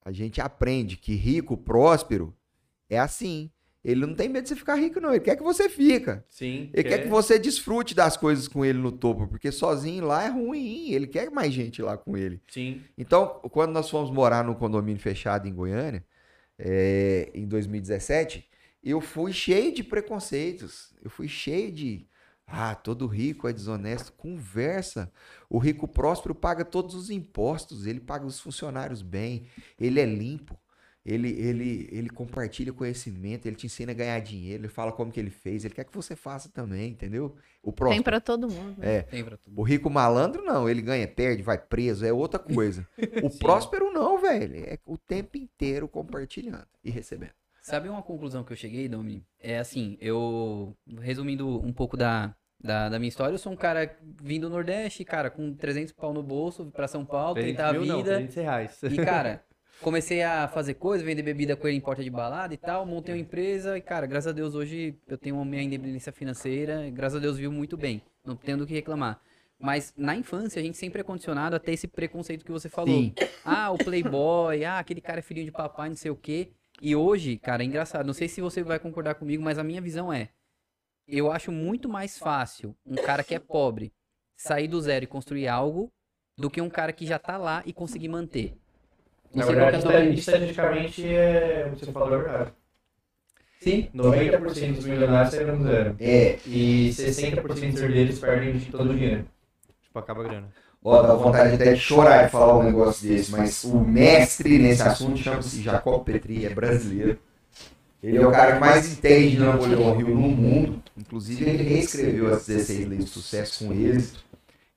[0.05, 2.37] a gente aprende que rico, próspero,
[2.91, 3.51] é assim.
[3.89, 5.15] Ele não tem medo de você ficar rico, não.
[5.15, 6.23] Ele quer que você fica.
[6.29, 6.69] Sim.
[6.75, 10.29] Ele quer que você desfrute das coisas com ele no topo, porque sozinho lá é
[10.29, 10.91] ruim.
[10.91, 12.39] Ele quer mais gente lá com ele.
[12.49, 12.83] Sim.
[12.99, 16.05] Então, quando nós fomos morar num condomínio fechado em Goiânia,
[16.59, 18.47] é, em 2017,
[18.85, 20.93] eu fui cheio de preconceitos.
[21.03, 22.07] Eu fui cheio de.
[22.47, 24.13] Ah, todo rico é desonesto.
[24.13, 25.11] Conversa.
[25.49, 29.47] O rico próspero paga todos os impostos, ele paga os funcionários bem,
[29.81, 30.59] ele é limpo.
[31.09, 35.19] Ele, ele, ele compartilha conhecimento, ele te ensina a ganhar dinheiro, ele fala como que
[35.19, 37.35] ele fez, ele quer que você faça também, entendeu?
[37.63, 38.05] O Tem próximo.
[38.05, 38.79] pra todo mundo.
[38.79, 38.97] né?
[38.97, 39.03] É.
[39.03, 39.59] Tem pra tudo.
[39.59, 40.69] O rico malandro, não.
[40.69, 42.87] Ele ganha, perde, vai preso, é outra coisa.
[43.23, 44.55] O próspero, não, velho.
[44.57, 47.33] É o tempo inteiro compartilhando e recebendo.
[47.63, 49.25] Sabe uma conclusão que eu cheguei, Domi?
[49.41, 50.77] É assim, eu.
[51.01, 55.05] Resumindo um pouco da, da, da minha história, eu sou um cara vindo do Nordeste,
[55.05, 58.11] cara, com 300 pau no bolso, pra São Paulo, 300 tentar a mil não, vida.
[58.17, 58.83] 300 reais.
[58.83, 59.45] E, cara,
[59.81, 63.15] comecei a fazer coisa, vender bebida com ele em porta de balada e tal, montei
[63.15, 66.91] uma empresa e, cara, graças a Deus hoje eu tenho a minha independência financeira, e,
[66.91, 69.21] graças a Deus vivo muito bem, não tenho do que reclamar.
[69.61, 72.95] Mas na infância a gente sempre é condicionado a ter esse preconceito que você falou.
[72.95, 73.13] Sim.
[73.45, 76.53] Ah, o playboy, ah, aquele cara é filhinho de papai, não sei o quê.
[76.81, 79.81] E hoje, cara, é engraçado, não sei se você vai concordar comigo, mas a minha
[79.81, 80.29] visão é,
[81.09, 83.93] eu acho muito mais fácil um cara que é pobre
[84.37, 85.93] sair do zero e construir algo
[86.37, 88.57] do que um cara que já tá lá e conseguir manter.
[89.35, 91.71] Na é verdade, estatisticamente, é...
[91.75, 92.53] você falou a verdade.
[93.61, 93.89] Sim.
[93.95, 95.97] 90% dos milionários saíram do zero.
[95.99, 99.27] É, E 60% deles perdem de todo o dinheiro.
[99.83, 100.49] Tipo, acaba a grana.
[100.83, 104.83] ó, dá vontade até de chorar de falar um negócio desse, mas o mestre nesse
[104.83, 107.19] assunto chama-se Jacob Petri, é brasileiro.
[108.01, 110.83] Ele é o cara que mais entende de Napoleão Hill no mundo.
[110.97, 114.25] Inclusive, ele reescreveu as 16 leis de sucesso com êxito.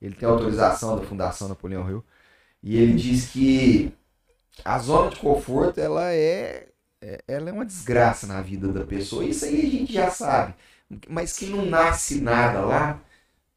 [0.02, 2.04] Ele tem autorização da Fundação Napoleão Hill.
[2.64, 3.93] E ele diz que
[4.64, 6.68] a zona de conforto, ela é,
[7.02, 9.24] é- ela é uma desgraça na vida da pessoa.
[9.26, 10.54] Isso aí a gente já sabe.
[11.08, 12.99] Mas que não nasce nada lá,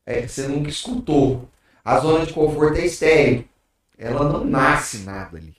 [0.07, 1.49] é, você nunca escutou.
[1.85, 3.45] A zona de conforto é estéreo.
[3.99, 5.55] Ela não nasce nada ali.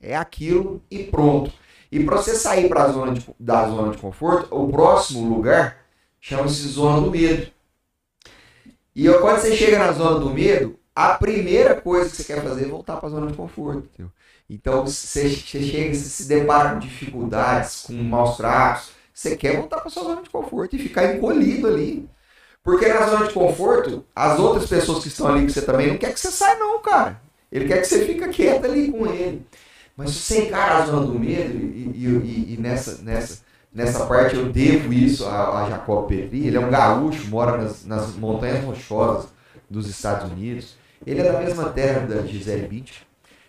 [0.00, 1.52] É aquilo e pronto.
[1.90, 5.78] E para você sair pra zona de- da zona de conforto, o próximo lugar
[6.20, 7.50] chama-se zona do medo.
[8.94, 12.64] E quando você chega na zona do medo, a primeira coisa que você quer fazer
[12.64, 13.88] é voltar para a zona de conforto.
[13.94, 14.12] entendeu?
[14.50, 19.80] Então você, você chega, você se depara com dificuldades, com maus tratos, você quer voltar
[19.80, 22.08] para sua zona de conforto e ficar encolhido ali.
[22.62, 25.98] Porque na zona de conforto, as outras pessoas que estão ali com você também não
[25.98, 27.20] quer que você saia não, cara.
[27.50, 29.46] Ele quer que você fique quieto ali com ele.
[29.96, 32.06] Mas se você encara a zona do medo, e, e-
[32.50, 33.42] e- e nessa, nessa,
[33.72, 37.84] nessa parte eu devo isso a, a Jacob Petri, ele é um gaúcho, mora nas,
[37.84, 39.30] nas montanhas rochosas
[39.68, 40.76] dos Estados Unidos.
[41.06, 43.06] Ele é da mesma terra da Gisele Bündchen.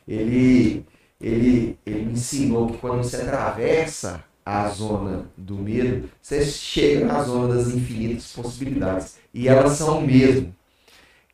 [0.08, 0.86] Ele,
[1.22, 7.24] ele, ele me ensinou que quando você atravessa a zona do medo, você chega na
[7.24, 9.18] zona das infinitas possibilidades.
[9.34, 10.54] E elas são mesmo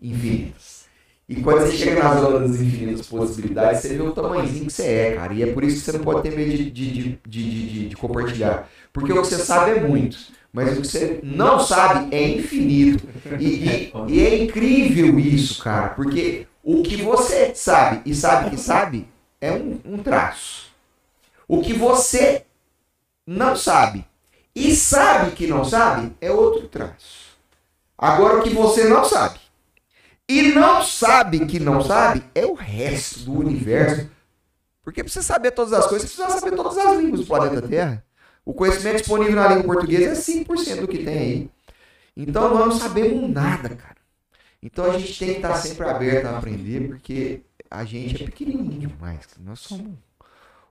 [0.01, 0.85] infinitas.
[1.27, 4.83] E quando você chega na zona das infinitas possibilidades, você vê o tamanhozinho que você
[4.85, 5.33] é, cara.
[5.33, 7.89] E é por isso que você não pode ter medo de, de, de, de, de-
[7.89, 8.69] de compartilhar.
[8.93, 10.17] Porque o que você sabe é muito.
[10.55, 13.05] Mas o que você não sabe é infinito.
[13.39, 15.89] E, e- e é incrível isso, cara.
[15.89, 19.07] Porque o que você sabe e sabe que sabe
[19.41, 20.67] é um, um traço.
[21.47, 22.45] O que você
[23.27, 24.05] não sabe
[24.55, 27.25] e sabe que não sabe é outro traço.
[27.97, 29.39] Agora o que você não sabe
[30.27, 34.09] e não sabe que não sabe é o resto do universo.
[34.81, 37.67] Porque pra você saber todas as coisas, você precisa saber todas as línguas do planeta
[37.67, 38.04] Terra.
[38.45, 41.49] O conhecimento disponível na língua portuguesa é 5% do que tem aí.
[42.15, 43.95] Então nós não sabemos nada, cara.
[44.61, 48.87] Então a gente tem que estar sempre aberto a aprender, porque a gente é pequenininho
[48.89, 49.27] demais.
[49.43, 49.93] Nós somos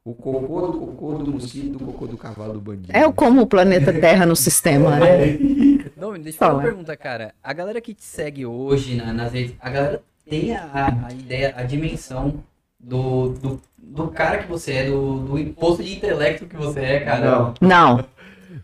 [0.05, 2.91] o cocô do cocô do mosquito, do cocô do cavalo do bandido.
[2.93, 5.39] É o como o planeta Terra no sistema, né?
[5.97, 7.35] Não, deixa eu fazer uma pergunta, cara.
[7.43, 11.55] A galera que te segue hoje na- nas redes, a galera tem a, a ideia,
[11.57, 12.43] a dimensão
[12.79, 17.01] do, do, do cara que você é, do, do imposto de intelecto que você é,
[17.01, 17.25] cara.
[17.31, 18.05] Não, Não,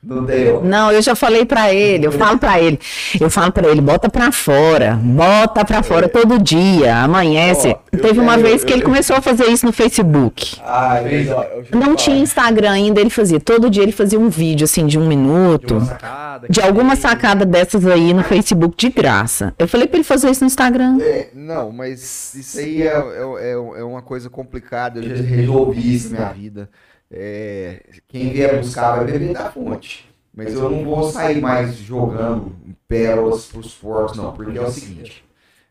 [0.02, 0.60] não tem.
[0.62, 2.78] não, eu já falei pra ele, eu falo pra ele,
[3.20, 7.68] eu falo pra ele, bota pra fora, bota pra fora todo dia, amanhece.
[7.68, 10.56] Ó, eu Teve uma vez que eu- ele começou a fazer isso no Facebook.
[10.64, 14.28] Ah, é ó, já Não tinha Instagram ainda, ele fazia, todo dia ele fazia um
[14.30, 15.74] vídeo assim de um De minuto.
[15.76, 16.46] uma sacada.
[16.48, 17.02] De que alguma tem.
[17.02, 19.52] sacada dessas aí no Facebook de graça.
[19.58, 20.98] Eu falei pra ele fazer isso no Instagram.
[21.02, 24.98] É, não, mas isso aí é, é, é, é uma coisa complicada.
[25.00, 26.68] Eu já resolvi isso na minha vida.
[27.10, 30.08] É, quem vier buscar vai beber da fonte.
[30.32, 32.54] Mas eu não vou sair mais jogando
[32.86, 34.32] pérolas pros porcos, não.
[34.32, 35.24] Porque é o seguinte: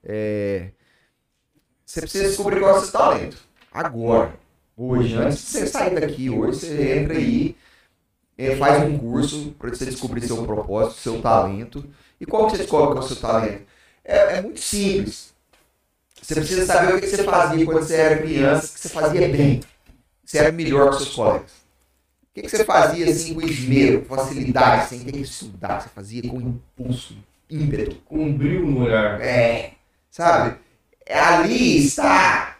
[0.03, 0.71] é,
[1.85, 3.37] você precisa descobrir qual é o seu talento.
[3.71, 4.33] Agora,
[4.75, 7.55] hoje, antes de você sair daqui, hoje você entra aí,
[8.37, 11.85] é, faz um curso para você descobrir seu propósito, seu talento.
[12.19, 13.63] E qual que você descobre qual é o seu talento?
[14.03, 15.33] É, é muito simples.
[16.21, 19.61] Você precisa saber o que você fazia quando você era criança, que você fazia bem.
[20.29, 21.51] Você era melhor que seus colegas.
[22.21, 25.81] O que que você fazia assim com esmero, facilidade, sem ter que estudar?
[25.81, 27.17] Você fazia com impulso,
[27.49, 27.95] ímpeto.
[28.05, 29.19] Com um brilho no olhar.
[29.21, 29.71] É,
[30.11, 30.59] sabe?
[31.09, 32.59] Ali está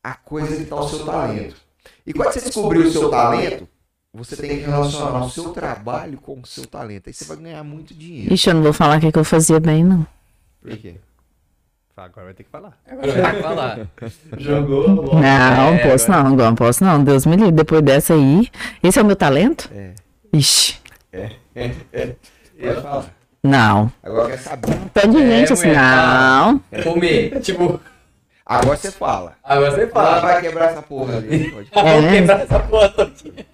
[0.00, 1.56] a coisa que está o seu talento.
[2.06, 3.66] E quando você descobrir o seu talento,
[4.14, 7.08] você tem que relacionar o seu trabalho com o seu talento.
[7.08, 8.32] Aí você vai ganhar muito dinheiro.
[8.32, 10.06] Ixi, eu não vou falar o que, que eu fazia bem, não.
[10.62, 10.94] Por quê?
[11.96, 12.72] Agora vai ter que falar.
[12.90, 13.78] Agora vai ter que falar.
[14.38, 14.88] Jogou.
[15.14, 17.02] Não, É, posso não, não posso não.
[17.02, 17.52] Deus me livre.
[17.52, 18.48] Depois dessa aí.
[18.82, 19.70] Esse é o meu talento?
[19.74, 19.92] É.
[20.32, 20.78] Ixi,
[22.60, 23.04] Pode falar.
[23.42, 23.90] não.
[24.02, 24.78] Agora quer saber.
[24.92, 26.60] Tanto de É, gente assim, mulher, não.
[26.82, 27.40] Comer.
[27.40, 27.80] Tipo,
[28.44, 29.32] Agora você fala.
[29.42, 30.20] agora você Ela fala.
[30.20, 31.50] vai quebrar essa porra ali.
[31.50, 31.70] Pode.
[31.74, 32.10] Vamos É.
[32.12, 33.46] quebrar essa porra todinha.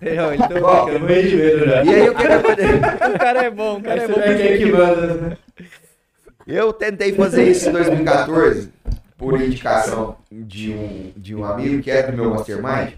[0.00, 0.48] Não, então
[0.86, 1.82] fica meio de medo já.
[1.84, 2.76] E aí o que que aconteceu?
[3.14, 4.14] O cara é bom, o cara é bom.
[4.14, 5.36] vai querer que manda, né?
[6.48, 8.70] Eu tentei fazer isso em 2014
[9.18, 12.94] por indicação de um, de um amigo que era do meu mastermind.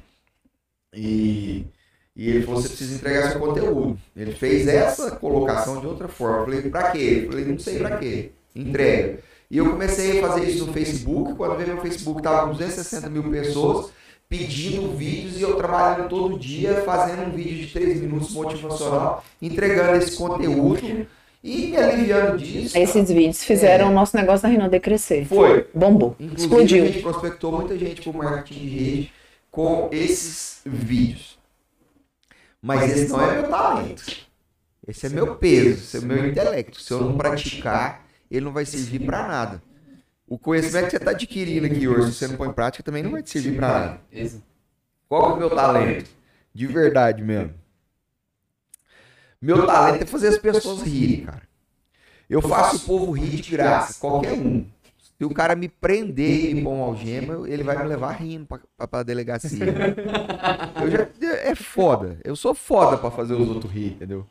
[0.95, 1.67] E,
[2.15, 3.99] e ele falou: você precisa entregar seu conteúdo.
[4.17, 6.39] Ele fez essa colocação de outra forma.
[6.39, 7.23] Eu falei: pra quê?
[7.25, 8.31] Eu falei: não sei pra quê.
[8.55, 9.19] entrega.
[9.51, 13.11] E eu comecei a fazer isso no Facebook, quando veio meu Facebook tava com 260
[13.11, 13.91] mil pessoas
[14.29, 19.97] pedindo vídeos e eu trabalhando todo dia, fazendo um vídeo de 3 minutos motivacional, entregando
[19.97, 21.09] esse conteúdo
[21.43, 22.77] e me aliviando disso.
[22.77, 25.25] Esses vídeos fizeram o nosso negócio da Rinode crescer.
[25.25, 25.67] Foi.
[25.75, 26.15] Bombou.
[26.19, 26.85] Inclusive, Explodiu.
[26.85, 29.13] a gente prospectou muita gente pro marketing de rede
[29.51, 31.39] com esses vídeos.
[32.63, 34.05] Mas esse não é meu talento.
[34.87, 36.81] Esse é meu peso, esse é meu intelecto.
[36.81, 39.63] Se eu não praticar, ele não vai servir para nada.
[40.27, 43.03] O conhecimento que você está adquirindo aqui hoje, se você não põe em prática, também
[43.03, 44.01] não vai te servir para nada.
[45.09, 46.11] Qual é o meu talento?
[46.55, 47.55] De verdade mesmo.
[49.43, 51.43] Meu talento é fazer as pessoas rirem, cara.
[52.29, 54.67] Eu faço o povo rir de graça, qualquer um.
[55.19, 58.47] Se o cara me prender e me pôr um algema, ele vai me levar rindo
[58.47, 59.67] pra, pra, pra delegacia.
[60.81, 61.09] Eu já,
[61.43, 62.19] é foda.
[62.25, 64.27] Eu sou foda pra fazer os outros rir, entendeu?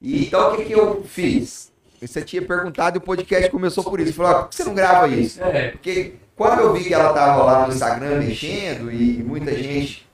[0.00, 1.72] E, então o que, que eu fiz?
[2.00, 4.12] Você tinha perguntado e o podcast começou por isso.
[4.12, 5.42] Falou, ah, por que você não grava isso?
[5.42, 10.06] É, Porque quando eu vi que ela tava lá no Instagram mexendo e muita gente,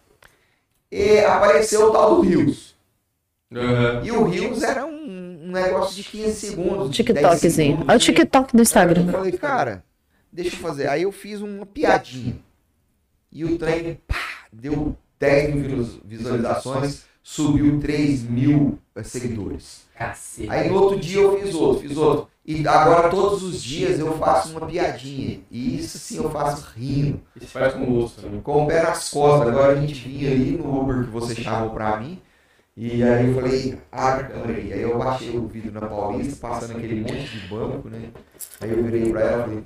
[0.91, 2.74] e apareceu o tal do Rios.
[4.03, 6.91] E o Rios era um, um negócio de 15 segundos.
[6.95, 7.73] de 10 TikTokzinho.
[7.77, 9.13] segundos, É o TikTok do Eu Instagram.
[9.13, 9.85] falei, cara,
[10.33, 10.89] deixa eu fazer.
[10.89, 12.37] Aí eu fiz uma piadinha.
[13.31, 14.17] E o trem, pá,
[14.53, 19.85] deu 10 mil visu- visualizações, subiu 3 mil eh, seguidores.
[19.97, 20.51] Cacete.
[20.51, 22.29] Aí no outro dia eu fiz outro, fiz outro.
[22.47, 25.41] E agora todos os dias eu faço uma piadinha.
[25.51, 27.21] E isso sim eu faço rindo.
[27.37, 28.41] Isso faz com gosto, né?
[28.43, 29.49] Com o pé nas costas.
[29.49, 32.21] Agora a gente vinha ali no Uber que você chamou pra mim.
[32.77, 34.73] E aí eu falei, abre a câmera aí.
[34.73, 38.11] Aí eu baixei o vídeo na Paulista, passando aquele monte de banco, né?
[38.61, 39.65] Aí eu virei pra ela e falei,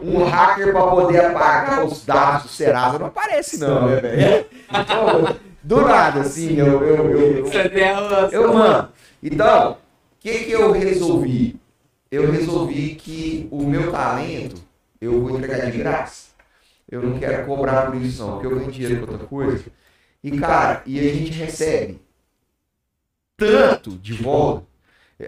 [0.00, 4.46] um hacker pra poder apagar os dados do Serasa não aparece não, né, velho?
[4.70, 5.36] Então,
[5.68, 8.88] Do nada, assim, eu, eu, eu, eu, eu, mano,
[9.22, 9.76] então, o
[10.18, 11.60] que que eu resolvi?
[12.10, 14.62] Eu resolvi que o meu talento
[15.00, 16.28] eu vou entregar de graça.
[16.90, 19.64] Eu não quero cobrar por isso não, porque eu ganho dinheiro com outra coisa.
[20.24, 22.00] E cara, e a gente recebe
[23.38, 24.66] tanto de volta.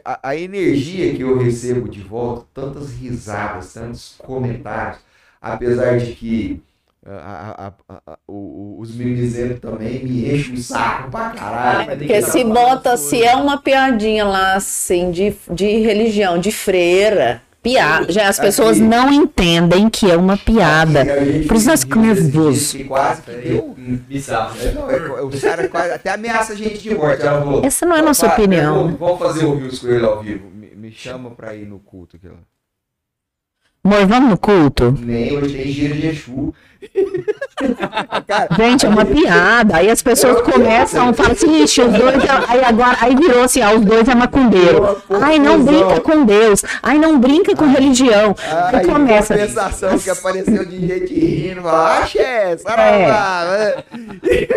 [0.05, 5.01] A, a energia que eu recebo de volta, tantas risadas, tantos comentários,
[5.41, 6.63] apesar de que
[7.05, 11.79] a- a- a- a- o- o- os mimizeiros também me enchem o saco pra caralho.
[11.97, 17.43] Porque que se bota, se é uma piadinha lá, assim, de, de religião, de freira,
[17.63, 18.11] piada.
[18.13, 18.87] Já as pessoas Aqui.
[18.87, 21.03] não entendem que é uma piada.
[21.03, 22.77] Aqui, Por isso nós ficamos nervosos.
[22.87, 23.75] Quase que deu.
[23.77, 24.57] Bizarro.
[24.61, 27.23] É, não, é, os caras quase até ameaçam a gente de morte.
[27.23, 28.83] Ela falou, Essa não é a nossa "Papai, opinião.
[28.85, 30.51] Vamos, vamos fazer o Rios com ele ao vivo.
[30.55, 32.17] Me, me chama pra ir no culto.
[32.17, 32.51] Aqui, ó.
[33.83, 34.93] Amor, vamos no culto?
[35.01, 36.55] Nem hoje tem giro de Exu.
[38.57, 39.77] Gente, é uma piada.
[39.77, 42.25] Aí as pessoas começam, falam assim, ixi, os dois.
[42.25, 44.97] é- Aí agora, aí virou assim, ah, os dois é macumbeiro.
[45.21, 46.65] Ai, não brinca com Deus.
[46.83, 48.35] Ai, não brinca com religião.
[48.73, 49.35] Aí Aí começa.
[49.35, 51.69] compensação que apareceu de gente rindo.
[51.69, 53.45] Axé, saravá.
[53.59, 53.85] É.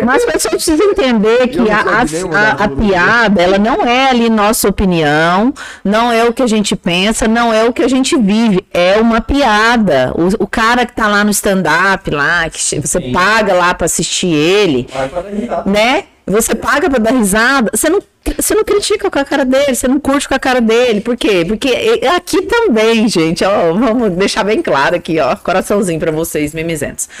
[0.04, 4.68] Mas as pessoas precisam entender que a, a- a- piada, ela não é ali nossa
[4.68, 5.52] opinião,
[5.84, 8.96] não é o que a gente pensa, não é o que a gente vive, é
[9.00, 10.12] uma piada.
[10.14, 13.12] O, o cara que tá lá no stand-up, lá, que você Sim.
[13.12, 16.04] paga lá pra assistir ele, para né?
[16.26, 18.02] Você paga pra dar risada, você não,
[18.36, 21.02] você não critica com a cara dele, você não curte com a cara dele.
[21.02, 21.44] Por quê?
[21.46, 27.08] Porque aqui também, gente, ó, vamos deixar bem claro aqui, ó, coraçãozinho pra vocês, mimizentos.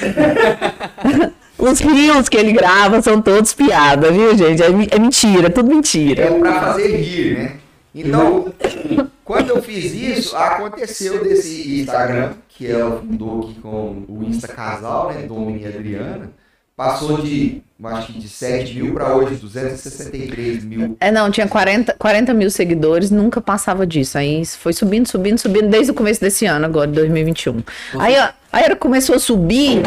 [1.56, 4.62] Os rios que ele grava são todos piada, viu, gente?
[4.62, 6.24] É, é mentira, tudo mentira.
[6.24, 7.52] É pra fazer rir, né?
[7.94, 8.52] Então,
[9.24, 15.12] quando eu fiz isso, aconteceu desse Instagram, que ela fundou aqui com o Insta Casal,
[15.12, 15.22] né?
[15.22, 16.30] Domini e Adriana,
[16.76, 20.96] passou de, acho que de 7 mil para hoje 263 mil.
[21.00, 24.18] É, não, tinha 40, 40 mil seguidores, nunca passava disso.
[24.18, 27.62] Aí foi subindo, subindo, subindo, desde o começo desse ano, agora, de 2021.
[27.98, 29.82] Aí, ó, aí ela começou a subir,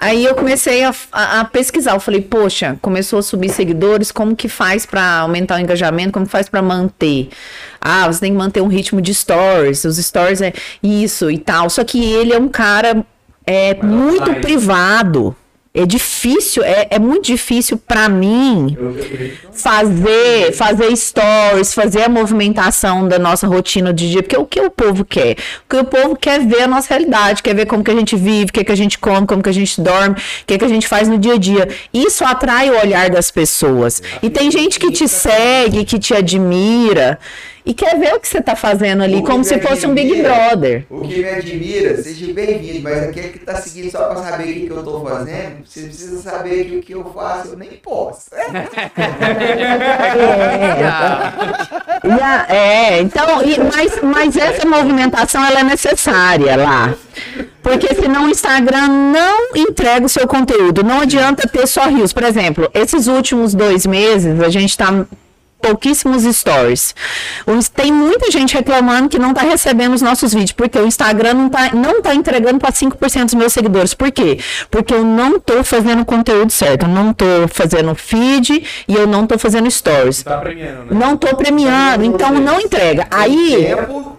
[0.00, 1.92] aí eu comecei a, a- a pesquisar.
[1.94, 6.26] Eu falei, poxa, começou a subir seguidores, como que faz pra aumentar o engajamento, como
[6.26, 7.28] que faz pra manter?
[7.80, 11.68] Ah, você tem que manter um ritmo de stories, os stories é isso e tal.
[11.70, 13.04] Só que ele é um cara
[13.46, 15.36] é, muito privado.
[15.72, 18.76] É difícil, é, é muito difícil pra mim
[19.52, 24.68] fazer, fazer stories, fazer a movimentação da nossa rotina de dia, porque o que o
[24.68, 25.36] povo quer?
[25.64, 28.16] O que o povo quer ver a nossa realidade, quer ver como que a gente
[28.16, 30.64] vive, o que, que a gente come, como que a gente dorme, o que, que
[30.64, 31.68] a gente faz no dia a dia.
[31.94, 34.02] Isso atrai o olhar das pessoas.
[34.20, 37.16] E tem gente que te segue, que te admira,
[37.64, 40.84] e quer ver o que você tá fazendo ali, como se fosse um Big Brother.
[40.90, 44.46] O que me admira, seja bem-vindo, mas aquele que tá seguindo só pra saber o
[44.46, 47.70] que, que eu tô fazendo, você precisa saber que o que eu faço eu nem
[47.70, 48.30] posso.
[52.02, 56.94] É, E a- é, então, e- mas, mas essa movimentação ela é necessária lá.
[57.62, 60.82] Porque senão o Instagram não entrega o seu conteúdo.
[60.82, 62.12] Não adianta ter só rios.
[62.12, 65.04] Por exemplo, esses últimos dois meses a gente tá
[65.60, 66.94] pouquíssimos stories.
[67.74, 71.48] Tem muita gente reclamando que não tá recebendo os nossos vídeos, porque o Instagram não
[71.48, 73.94] tá, não tá entregando para 5% dos meus seguidores.
[73.94, 74.38] Por quê?
[74.70, 76.84] Porque eu não tô fazendo conteúdo certo.
[76.84, 80.22] Eu não tô fazendo feed e eu não tô fazendo stories.
[80.22, 81.00] Tá premiando, né?
[81.00, 83.06] Não tô premiando, então não entrega.
[83.10, 84.18] Aí, Tempo,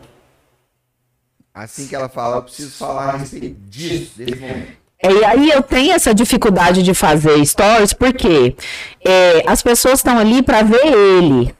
[1.54, 4.81] assim que ela fala, eu preciso falar a respeito disso, desse momento.
[5.10, 8.56] E aí eu tenho essa dificuldade de fazer stories, porque
[9.04, 11.54] é, as pessoas estão ali para ver ele.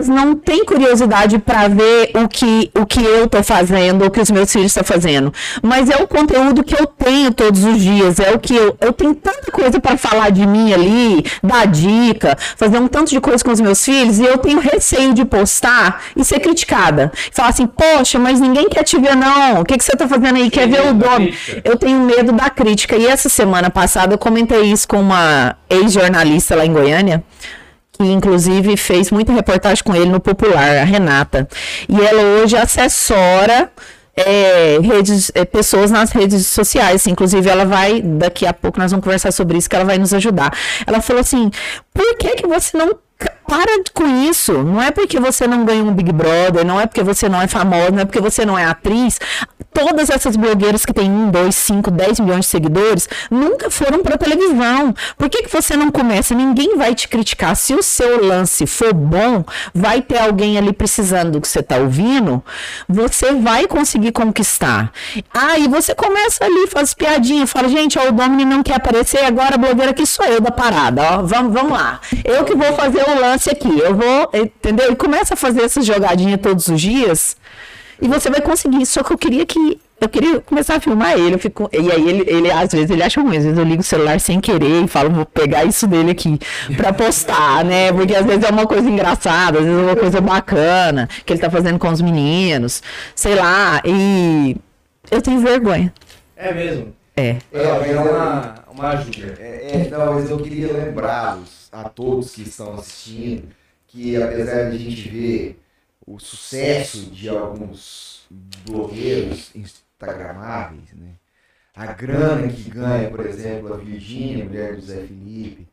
[0.00, 4.18] Elas não têm curiosidade para ver o que, o que eu tô fazendo, o que
[4.18, 5.30] os meus filhos estão fazendo.
[5.62, 8.18] Mas é o conteúdo que eu tenho todos os dias.
[8.18, 12.34] É o que eu, eu tenho tanta coisa para falar de mim ali, dar dica,
[12.56, 16.02] fazer um tanto de coisa com os meus filhos, e eu tenho receio de postar
[16.16, 17.12] e ser criticada.
[17.30, 19.60] Falar assim, poxa, mas ninguém quer te ver, não.
[19.60, 20.48] O que, que você tá fazendo aí?
[20.48, 21.34] Quer ver o nome?
[21.62, 22.96] Eu tenho medo da crítica.
[22.96, 27.22] E essa semana passada eu comentei isso com uma ex-jornalista lá em Goiânia
[28.00, 31.46] que inclusive fez muita reportagem com ele no Popular, a Renata.
[31.88, 33.70] E ela hoje assessora
[34.16, 37.06] é, redes, é, pessoas nas redes sociais.
[37.06, 40.14] Inclusive, ela vai, daqui a pouco nós vamos conversar sobre isso, que ela vai nos
[40.14, 40.52] ajudar.
[40.86, 41.50] Ela falou assim:
[41.92, 42.98] por que, que você não
[43.46, 44.54] para com isso?
[44.62, 47.46] Não é porque você não ganha um Big Brother, não é porque você não é
[47.46, 49.18] famosa, não é porque você não é atriz.
[49.72, 54.18] Todas essas blogueiras que têm 1, 2, 5, 10 milhões de seguidores nunca foram para
[54.18, 54.94] televisão.
[55.16, 56.34] Por que, que você não começa?
[56.34, 57.54] Ninguém vai te criticar.
[57.54, 59.44] Se o seu lance for bom,
[59.74, 62.42] vai ter alguém ali precisando do que você está ouvindo,
[62.88, 64.92] você vai conseguir conquistar.
[65.32, 69.54] Aí você começa ali, faz piadinha, fala, gente, ó, o Domini não quer aparecer, agora
[69.54, 72.00] a blogueira aqui sou eu da parada, ó, vamos, vamos lá.
[72.24, 74.92] Eu que vou fazer o lance aqui, eu vou, entendeu?
[74.92, 77.36] E começa a fazer essa jogadinha todos os dias,
[78.00, 78.84] e você vai conseguir.
[78.86, 79.80] Só que eu queria que.
[80.00, 81.34] Eu queria começar a filmar ele.
[81.34, 83.36] Eu fico, e aí ele, ele, às vezes, ele acha ruim.
[83.36, 86.38] Às vezes eu ligo o celular sem querer e falo, vou pegar isso dele aqui
[86.74, 87.92] pra postar, né?
[87.92, 91.40] Porque às vezes é uma coisa engraçada, às vezes é uma coisa bacana que ele
[91.40, 92.82] tá fazendo com os meninos.
[93.14, 93.82] Sei lá.
[93.84, 94.56] E
[95.10, 95.92] eu tenho vergonha.
[96.34, 96.94] É mesmo.
[97.14, 97.36] É.
[97.52, 99.36] É, mas é uma, uma ajuda.
[99.38, 103.44] É, é, não, mas eu queria lembrá-los, a todos que estão assistindo,
[103.86, 105.60] que apesar de a gente ver
[106.14, 108.26] o sucesso de alguns
[108.66, 111.14] blogueiros instagramáveis, né?
[111.74, 115.68] A grana que ganha, por exemplo, a Virgínia, mulher do Zé Felipe,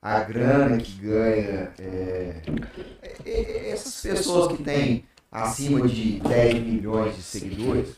[0.00, 2.42] a grana que ganha é,
[2.98, 7.96] é, é, essas pessoas que têm acima de 10 milhões de seguidores.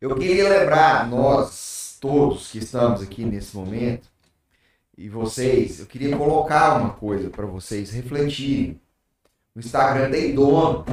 [0.00, 4.08] Eu queria lembrar nós todos que estamos aqui nesse momento
[4.96, 8.80] e vocês, eu queria colocar uma coisa para vocês refletirem.
[9.58, 10.86] O Instagram tem dono.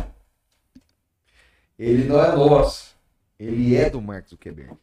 [1.77, 2.95] Ele não é nosso.
[3.39, 4.73] Ele é do Mark Zuckerberg.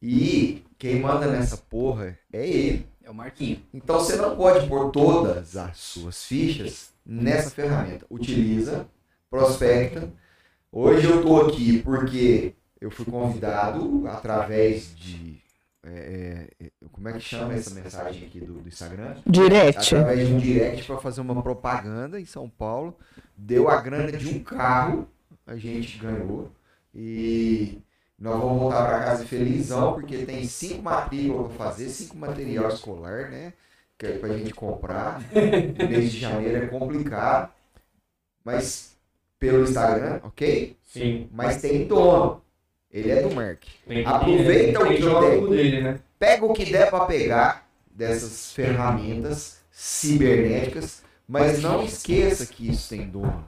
[0.00, 2.86] E quem manda nessa porra é ele.
[3.02, 3.60] É o Marquinho.
[3.74, 8.06] Então você não pode pôr todas as suas fichas nessa ferramenta.
[8.08, 8.86] Utiliza,
[9.28, 10.08] prospecta.
[10.70, 15.42] Hoje eu tô aqui porque eu fui convidado através de.
[15.82, 19.16] É, é, como é que chama essa mensagem aqui do, do Instagram?
[19.26, 19.94] Direct.
[19.94, 22.96] Através de um direct para fazer uma propaganda em São Paulo.
[23.36, 25.08] Deu a grana de um carro,
[25.46, 26.52] a gente ganhou.
[26.94, 27.80] E
[28.18, 33.30] nós vamos voltar para casa felizão, porque tem cinco matrículas para fazer, cinco material escolar,
[33.30, 33.54] né?
[33.96, 35.20] Que é pra gente comprar.
[35.32, 37.50] No mês de janeiro é complicado.
[38.44, 38.96] Mas
[39.38, 40.76] pelo Instagram, ok?
[40.84, 41.28] Sim.
[41.32, 42.42] Mas tem dono.
[42.92, 43.66] Ele é do Merck.
[43.86, 45.48] Que, Aproveita o que que der.
[45.48, 46.00] dele, né?
[46.18, 53.08] Pega o que der para pegar dessas ferramentas cibernéticas, mas não esqueça que isso tem
[53.08, 53.44] dono.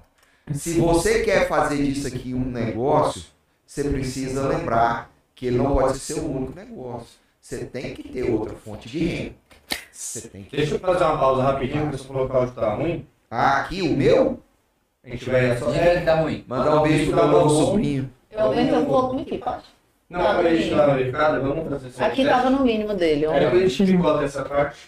[0.52, 3.22] Se você quer fazer disso aqui um negócio,
[3.66, 7.18] você precisa lembrar que ele não pode ser seu único negócio.
[7.40, 9.34] Você tem que ter outra fonte de renda.
[9.90, 13.06] Você tem que Deixa eu fazer uma pausa rapidinho, porque se o local tá ruim,
[13.30, 14.40] Ah, aqui o meu?
[15.04, 15.72] a gente vai só.
[15.72, 16.44] Que tá ruim?
[16.46, 18.10] Mandar um beijo pro meu novo sobrinho.
[18.32, 19.62] Eu aumento o volume aqui, pode?
[20.08, 22.04] Não, pra gente dar uma verificada, vamos fazer isso.
[22.04, 23.26] Aqui tava no mínimo dele.
[23.26, 24.78] Aí depois a gente picota essa parte.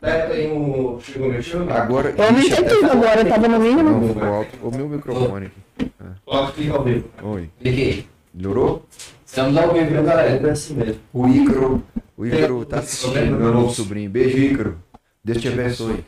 [0.00, 1.00] Daí tem o.
[1.00, 1.66] Chegou meu chão.
[1.70, 2.10] Agora.
[2.10, 3.90] Eu Ixi, até- tudo agora, tava no mínimo.
[3.90, 4.58] Não, ficou alto.
[4.62, 5.90] O meu microfone aqui.
[6.24, 7.08] Coloca clica ao vivo.
[7.22, 7.50] Oi.
[7.58, 8.06] Cliquei.
[8.34, 8.84] Melhorou?
[9.24, 10.30] Estamos ao vivo, viu, galera?
[10.46, 11.00] É assim mesmo.
[11.12, 11.82] O Ícaro.
[12.16, 14.10] O Ícaro tá assistindo, meu novo sobrinho.
[14.10, 14.78] Beijo, Ícaro.
[15.24, 16.04] Deus te abençoe.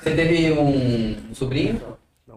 [0.00, 1.80] Você teve um sobrinho?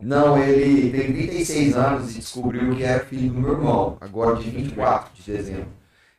[0.01, 4.49] Não, ele tem 36 anos e descobriu que era filho do meu irmão, agora de
[4.49, 5.67] 24 de dezembro.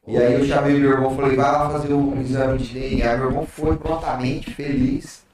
[0.06, 3.16] E aí eu chamei meu irmão e falei, vai lá fazer um exame de DNA.
[3.16, 5.24] Meu irmão foi prontamente feliz.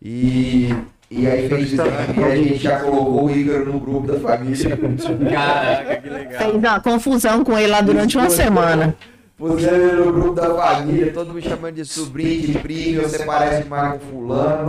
[0.00, 0.74] E,
[1.10, 4.18] e aí fez o exame e a gente já colocou o Ícaro no grupo da
[4.18, 4.76] família.
[5.30, 6.38] Caraca, que legal.
[6.38, 8.96] Fez uma confusão com ele lá durante uma semana.
[9.36, 13.68] Pusemos ele no grupo da família, todo mundo chamando de sobrinho, de primo, você parece
[13.68, 14.64] mais com fulano.